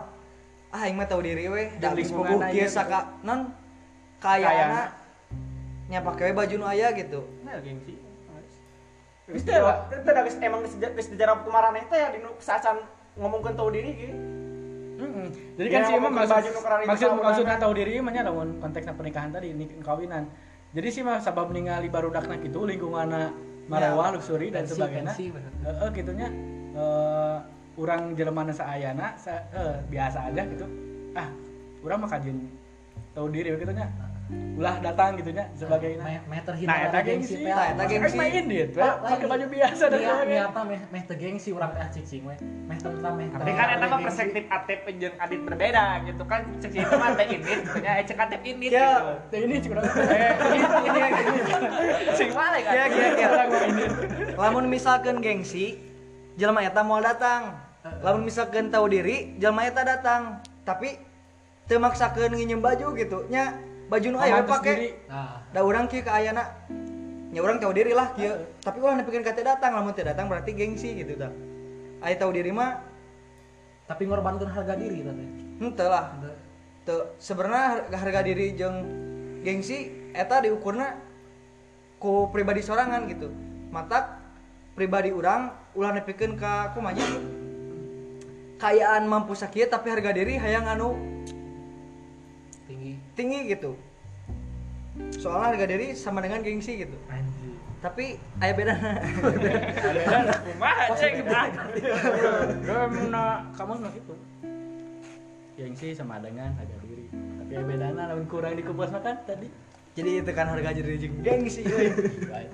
Ah 0.71 0.87
aing 0.87 0.95
mah 0.95 1.11
tahu 1.11 1.27
diri 1.27 1.51
we, 1.51 1.75
da 1.83 1.90
Jeung 1.90 1.99
geus 1.99 2.14
lingkungan 2.14 2.38
puguh 2.38 2.47
aya 2.49 2.55
kieu 2.55 2.69
saka 2.71 3.19
non 3.27 3.51
Kayana. 4.23 4.47
kayana 4.47 4.83
nya 5.90 5.99
pake 6.01 6.23
we 6.31 6.33
baju 6.33 6.55
nu 6.55 6.67
aya 6.71 6.95
gitu. 6.97 7.21
Nah, 7.45 7.59
gengsi. 7.61 7.99
Geus 9.25 9.43
teh 9.45 9.57
lah. 9.57 9.89
teh 9.89 10.45
emang 10.45 10.61
geus 10.65 10.77
geus 10.77 11.09
dijarah 11.09 11.41
kumaraneh 11.41 11.85
teh 11.89 11.97
ya 11.97 12.09
dinu 12.13 12.33
saacan 12.41 12.85
ngomongkeun 13.17 13.55
tahu 13.57 13.69
diri 13.73 13.91
gitu. 13.97 14.17
Jadi 15.55 15.69
Ya, 15.71 15.81
kan 15.81 15.83
sih 15.87 15.95
emang 15.95 16.13
maksud, 16.15 16.35
itu 16.43 16.61
maksud 16.91 17.09
maksudnya 17.19 17.57
tahu 17.63 17.73
diri 17.79 18.03
mah 18.03 18.11
nya 18.11 18.27
lamun 18.27 18.59
konteksna 18.59 18.93
pernikahan 18.99 19.31
tadi 19.31 19.55
ini 19.55 19.71
kawinan. 19.81 20.27
Jadi 20.75 20.89
sih 20.91 21.03
mah 21.07 21.23
sabab 21.23 21.55
ningali 21.55 21.87
barudakna 21.87 22.43
kitu 22.43 22.67
lingkunganna 22.67 23.31
marewah 23.71 24.19
luxury 24.19 24.51
dan 24.51 24.67
sebagainya. 24.67 25.15
Heeh 25.15 25.89
gitunya 25.95 26.29
eh 26.75 27.39
urang 27.79 28.15
jelemana 28.19 28.51
saayana 28.55 29.15
sa, 29.19 29.47
biasa 29.87 30.31
aja 30.31 30.43
gitu. 30.47 30.67
Ah, 31.15 31.31
urang 31.87 32.03
mah 32.03 32.11
kajin 32.11 32.51
tahu 33.15 33.31
diri 33.31 33.55
begitu 33.55 33.71
nya. 33.71 33.87
Ulah 34.55 34.81
datang 34.81 35.19
gitu 35.19 35.31
nya 35.31 35.45
sebagainya. 35.53 36.01
Meh 36.01 36.17
meh 36.25 36.41
terhindar 36.41 36.73
Nah, 36.73 36.87
eta 36.87 36.97
dari 36.97 37.07
gengsi. 37.13 37.35
teh. 37.37 37.53
Nah, 37.53 37.67
eta 37.69 37.85
gengsi. 37.85 38.17
Main 38.17 38.45
dia, 38.47 38.65
tuh, 38.67 38.81
Ah, 38.81 38.95
pakai 38.97 39.27
baju 39.27 39.47
biasa 39.47 39.85
dan 39.85 39.99
Niat 39.99 40.09
sebagainya. 40.09 40.41
niatna 40.49 40.61
meh 40.65 40.81
meh 40.89 41.03
teu 41.05 41.17
gengsi 41.19 41.49
urang 41.51 41.71
teh 41.71 41.85
cicing 41.93 42.23
we. 42.25 42.35
Meh 42.41 42.79
tentang 42.79 43.15
meh. 43.15 43.29
Tapi 43.29 43.51
kan 43.53 43.67
eta 43.69 43.85
mah 43.85 44.01
perspektif 44.01 44.45
Atep 44.49 44.81
jeung 44.95 45.17
Adit 45.19 45.41
berbeda 45.43 45.85
gitu 46.03 46.23
kan. 46.25 46.41
Cek 46.57 46.71
itu 46.73 46.95
mah 46.95 47.11
teh 47.13 47.27
ini, 47.29 47.53
punya 47.67 47.93
cek 48.01 48.17
Atep 48.17 48.41
ini 48.43 48.65
Ya. 48.65 48.73
gitu. 48.73 49.13
Teh 49.29 49.39
ini 49.43 49.55
cuma 49.61 49.81
eh 49.83 50.33
ini. 50.81 51.01
Sing 52.15 52.31
mana 52.33 52.59
kan? 52.59 52.73
Kieu. 52.89 53.29
Orang 53.29 53.49
mainin. 53.51 53.91
Lamun 54.35 54.65
misalkan 54.67 55.17
gengsi, 55.19 55.77
jelema 56.35 56.63
eta 56.63 56.81
mau 56.81 56.97
datang. 56.97 57.59
Lamun 58.01 58.25
misalkan 58.25 58.73
tahu 58.73 58.89
diri, 58.89 59.37
jelema 59.37 59.67
eta 59.67 59.85
datang. 59.85 60.41
Tapi 60.63 60.97
teu 61.67 61.77
maksakeun 61.77 62.33
nginjem 62.33 62.63
baju 62.63 62.95
gitu. 62.95 63.29
Nya 63.29 63.53
baju 63.88 64.07
nu 64.11 64.18
aya 64.20 64.40
diri. 64.42 64.90
Nah, 65.09 65.44
Da 65.53 65.61
urang 65.62 65.87
kieu 65.87 66.03
ke 66.03 66.11
ayana. 66.11 66.44
Ya 67.35 67.42
urang 67.42 67.59
tahu 67.59 67.75
diri 67.75 67.92
lah 67.92 68.14
kieu. 68.14 68.33
Tapi 68.62 68.79
ulah 68.79 68.94
nepikeun 68.99 69.27
kate 69.27 69.42
datang, 69.42 69.75
lamun 69.75 69.92
teu 69.92 70.07
datang 70.07 70.31
berarti 70.31 70.55
gengsi 70.55 70.94
gitu 71.03 71.18
tah. 71.18 71.33
Aya 72.05 72.14
tahu 72.18 72.31
diri 72.35 72.55
mah 72.55 72.81
tapi 73.85 74.09
ngorbankeun 74.09 74.49
harga 74.49 74.75
diri 74.79 75.05
teh. 75.05 75.14
henteu 75.61 75.88
lah. 75.88 76.14
Teu 76.85 77.16
sebenarnya 77.18 77.64
harga, 77.79 77.97
harga 77.97 78.20
diri 78.25 78.47
jeung 78.57 78.77
gengsi 79.44 79.92
eta 80.14 80.40
diukurna 80.40 80.97
ku 81.99 82.29
pribadi 82.31 82.62
sorangan 82.64 83.07
gitu. 83.11 83.29
Matak 83.75 84.20
pribadi 84.75 85.11
urang 85.14 85.55
ulah 85.75 85.90
nepikeun 85.94 86.38
ka 86.38 86.75
kumaha 86.75 87.03
kayaan 88.59 89.05
mampu 89.05 89.35
sakieu 89.37 89.68
tapi 89.68 89.90
harga 89.90 90.14
diri 90.14 90.38
hayang 90.38 90.64
anu 90.64 91.13
Tinggi. 93.14 93.40
gitu. 93.50 93.79
Soalnya 95.18 95.55
harga 95.55 95.66
diri 95.66 95.94
sama 95.98 96.22
dengan 96.22 96.42
gengsi 96.42 96.87
gitu. 96.87 96.94
Anjir. 97.11 97.55
Tapi 97.83 98.16
aya 98.40 98.53
beda. 98.55 98.74
Kumaha 100.46 100.85
cek 100.96 101.20
ah. 101.29 101.46
Gue 102.62 102.79
emang 102.79 103.09
na, 103.11 103.24
kamu 103.59 103.72
nggak 103.83 103.92
gitu. 103.98 104.14
Gengsi 105.59 105.88
sama 105.94 106.22
dengan 106.22 106.55
harga 106.55 106.77
diri. 106.87 107.11
Tapi 107.12 107.53
ya 107.53 107.62
bedana 107.62 108.03
lamun 108.11 108.27
kurang 108.31 108.55
dikupas 108.55 108.90
makan 108.94 109.18
tadi. 109.27 109.50
Jadi 109.94 110.11
itu 110.22 110.31
kan 110.35 110.46
harga 110.50 110.70
diri 110.74 110.94
jeung 110.98 111.22
gengsi. 111.22 111.62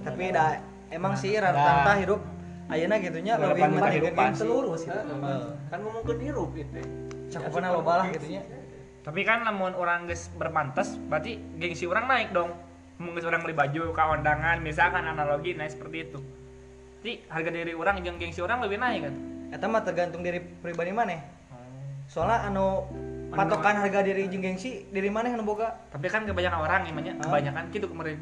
Tapi 0.05 0.25
da 0.33 0.61
emang 0.93 1.15
sih 1.17 1.37
rata-rata 1.37 1.95
hidup 2.01 2.21
ayeuna 2.71 2.97
gitunya 2.99 3.35
lebih 3.37 3.65
sih. 4.35 4.89
Heeh. 4.89 5.43
Kan 5.71 5.79
ngomongkeun 5.85 6.19
hirup 6.25 6.51
itu. 6.57 6.81
Cakupanna 7.31 7.71
loba 7.71 8.05
lah 8.05 8.07
gitunya. 8.11 8.43
Tapi 9.01 9.25
kan 9.25 9.49
lamun 9.49 9.73
orang 9.73 10.05
geus 10.05 10.29
berpantes, 10.37 11.01
berarti 11.09 11.41
gengsi 11.57 11.89
orang 11.89 12.05
naik 12.05 12.37
dong. 12.37 12.53
Mun 13.01 13.17
geus 13.17 13.25
orang 13.25 13.41
beli 13.41 13.57
baju 13.57 13.97
ka 13.97 14.13
undangan, 14.13 14.61
misalkan 14.61 15.09
analogi 15.09 15.57
naik 15.57 15.73
seperti 15.73 16.05
itu. 16.05 16.21
Jadi 17.01 17.13
harga 17.33 17.49
diri 17.49 17.73
orang 17.73 18.05
jeung 18.05 18.21
gengsi 18.21 18.45
orang 18.45 18.61
lebih 18.61 18.77
naik 18.77 19.09
kan. 19.09 19.15
Eta 19.57 19.65
mah 19.73 19.81
tergantung 19.81 20.21
diri 20.21 20.45
pribadi 20.45 20.93
maneh. 20.93 21.17
Soalnya 22.13 22.53
anu 22.53 22.85
patokan 23.33 23.81
harga 23.81 24.05
diri 24.05 24.29
jeung 24.29 24.45
gengsi 24.45 24.85
diri 24.93 25.09
maneh 25.09 25.33
anu 25.33 25.49
boga. 25.49 25.81
Tapi 25.89 26.13
kan 26.13 26.29
kebanyakan 26.29 26.61
orang 26.61 26.81
ya 26.85 26.93
banyak, 26.93 27.15
Hah? 27.17 27.25
kebanyakan 27.25 27.63
gitu 27.73 27.87
kemarin. 27.89 28.21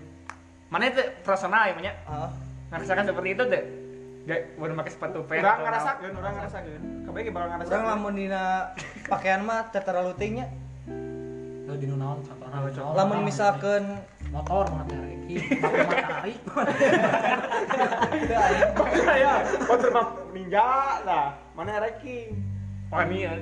Mana 0.70 0.94
itu 0.94 1.02
personal 1.26 1.66
ya 1.66 1.74
banyak. 1.74 1.94
Heeh. 2.06 2.30
Ngerasakan 2.70 3.04
seperti 3.10 3.28
itu 3.34 3.42
deh. 3.50 3.64
Gak 4.28 4.40
baru 4.60 4.72
pakai 4.78 4.92
sepatu 4.92 5.18
pet. 5.24 5.40
Urang 5.40 5.58
atau 5.58 5.66
ngarasakeun, 5.66 6.12
urang 6.20 6.34
ngarasakeun. 6.36 6.82
Kabeh 7.08 7.20
bakal 7.32 7.48
ngarasakeun. 7.48 7.72
Urang 7.74 7.84
lamun 7.88 8.14
dina 8.14 8.44
pakaian 9.10 9.40
mah 9.42 9.72
terlalu 9.74 10.12
tingnya. 10.20 10.46
Di 11.68 11.84
naon 11.84 12.00
naon? 12.00 12.18
Lamun 12.96 13.28
misalkan 13.28 14.00
motor 14.32 14.72
mah 14.72 14.88
teh 14.88 14.96
reki, 14.96 15.36
pakai 15.60 15.80
matahari. 15.84 16.32
ya, 19.20 19.44
motor 19.68 19.88
mah 19.92 20.06
ninja 20.32 21.04
lah. 21.04 21.36
Mana? 21.52 21.76
Oh 22.88 23.00
ini 23.04 23.28
ya. 23.28 23.36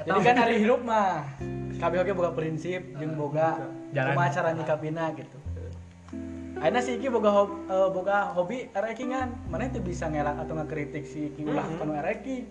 Jadi 0.00 0.20
kan 0.24 0.36
hari 0.40 0.64
hidup 0.64 0.80
mah 0.80 1.28
kabeh 1.76 2.00
oge 2.00 2.16
boga 2.16 2.32
prinsip 2.32 2.80
jeung 2.96 3.20
boga 3.20 3.68
kumaha 3.92 4.32
cara 4.32 4.56
nyikapina 4.56 5.12
gitu. 5.12 5.36
Aina 6.62 6.80
si 6.80 6.96
Iki 6.96 7.12
boga 7.12 7.30
hobi, 7.36 7.54
boga 7.68 8.32
hobi 8.32 8.70
erekingan, 8.72 9.34
mana 9.50 9.68
itu 9.68 9.82
bisa 9.82 10.08
ngelak 10.08 10.40
atau 10.40 10.56
ngekritik 10.56 11.04
si 11.04 11.28
Iki 11.36 11.44
ulah 11.52 11.68
kanu 11.76 11.92
ereking. 12.00 12.48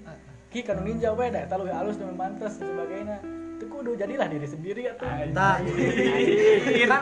Ki 0.54 0.62
kanu 0.62 0.86
ninja 0.86 1.10
we 1.18 1.32
da 1.34 1.42
eta 1.42 1.58
leuwih 1.58 1.74
alus 1.74 1.98
nu 1.98 2.14
pantes 2.14 2.62
dan 2.62 2.70
sebagainya. 2.70 3.41
Teu 3.62 3.70
kudu 3.70 3.94
jadilah 3.94 4.26
diri 4.26 4.50
sendiri 4.50 4.90
atuh. 4.90 5.06
tah 5.38 5.62
kan 5.62 7.02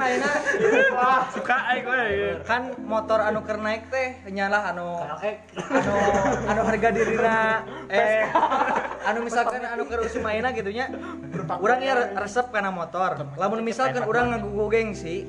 Wah, 0.92 1.24
suka 1.32 1.56
aing 1.72 1.88
gue. 1.88 2.04
kan 2.44 2.76
motor 2.84 3.24
anu 3.24 3.48
keur 3.48 3.64
naik 3.64 3.88
teh 3.88 4.20
nyalah 4.28 4.76
anu 4.76 5.00
anu 5.00 5.96
anu 6.52 6.62
harga 6.68 6.90
dirina 6.92 7.64
eh 7.88 8.28
anu 9.08 9.24
misalkan 9.24 9.64
anu 9.64 9.88
keur 9.88 10.04
usum 10.04 10.28
ayeuna 10.28 10.52
gitu 10.52 10.68
nya 10.76 10.92
urang 11.64 11.80
ya 11.80 12.12
resep 12.20 12.52
kana 12.52 12.76
motor. 12.76 13.16
Lamun 13.40 13.64
misalkan 13.64 14.04
urang 14.04 14.36
ngagugu 14.36 14.68
gengsi 14.68 15.24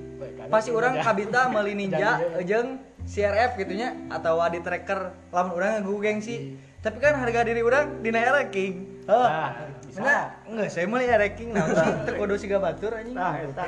pasti 0.51 0.75
urang 0.75 0.99
kabita 0.99 1.47
meuli 1.47 1.79
ninja 1.79 2.19
jeung 2.43 2.83
CRF 3.07 3.55
gitu 3.55 3.79
nya 3.79 3.95
atau 4.11 4.43
di 4.51 4.59
tracker. 4.59 5.31
Lamun 5.31 5.55
urang 5.55 5.79
ngagugu 5.79 6.11
gengsi 6.11 6.59
tapi 6.81 6.97
kan 6.97 7.21
harga 7.21 7.45
diri 7.45 7.61
urang 7.61 8.01
dina 8.01 8.25
ranking 8.25 9.05
heuh 9.05 9.29
Nah, 9.29 9.53
bisa. 9.85 10.01
Bener, 10.01 10.25
enggak, 10.47 10.69
saya 10.71 10.87
meuli 10.87 11.07
ranking 11.11 11.51
nah 11.51 11.67
kudu 12.15 12.35
siga 12.43 12.63
batur 12.63 12.95
anjing. 12.95 13.19
Nah, 13.19 13.43
eta. 13.43 13.67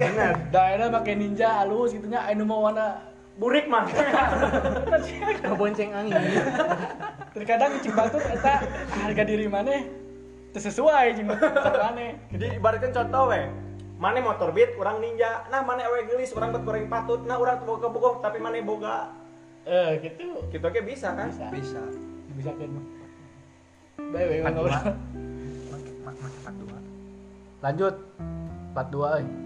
Bener. 0.00 0.32
Da 0.48 0.72
eta 0.72 0.86
make 0.88 1.12
ninja 1.12 1.62
alus 1.62 1.92
gitu 1.92 2.08
nya 2.08 2.24
anu 2.24 2.48
mau 2.48 2.64
warna 2.64 3.12
Burik 3.36 3.68
mah. 3.68 3.84
bonceng 5.60 5.92
angin. 5.92 6.16
terkadang 7.36 7.76
cing 7.84 7.92
batur 7.92 8.24
eta 8.24 8.64
harga 8.96 9.22
diri 9.28 9.44
teu 10.56 10.60
sesuai 10.64 11.20
jeung 11.20 11.28
maneh. 11.36 12.16
Jadi 12.32 12.56
ibaratkan 12.56 12.96
contoh 12.96 13.28
we. 13.28 13.44
Mana 14.00 14.24
motor 14.24 14.56
beat, 14.56 14.72
orang 14.80 15.04
ninja. 15.04 15.44
Nah, 15.52 15.60
mana 15.64 15.84
ewe 15.88 16.08
gelis, 16.08 16.32
orang 16.32 16.52
bet 16.52 16.64
goreng 16.64 16.88
patut. 16.88 17.24
Nah, 17.28 17.36
orang 17.36 17.64
boga 17.64 17.88
boga 17.92 18.24
tapi 18.24 18.40
mana 18.40 18.60
boga. 18.64 19.12
Eh 19.66 19.90
gitu. 19.98 20.46
Gitu 20.54 20.64
aja 20.64 20.80
bisa 20.86 21.08
kan? 21.18 21.28
Bisa. 21.28 21.46
Bisa. 21.50 21.82
Bisa 22.38 22.50
kan. 22.54 22.70
Baik, 23.96 24.26
baik, 24.30 24.40
Empat 24.46 24.54
dua. 24.54 24.78
Make 25.66 25.90
empat 25.98 26.54
dua. 26.54 26.78
Lanjut. 27.66 27.94
42 28.76 29.08
euy. 29.16 29.45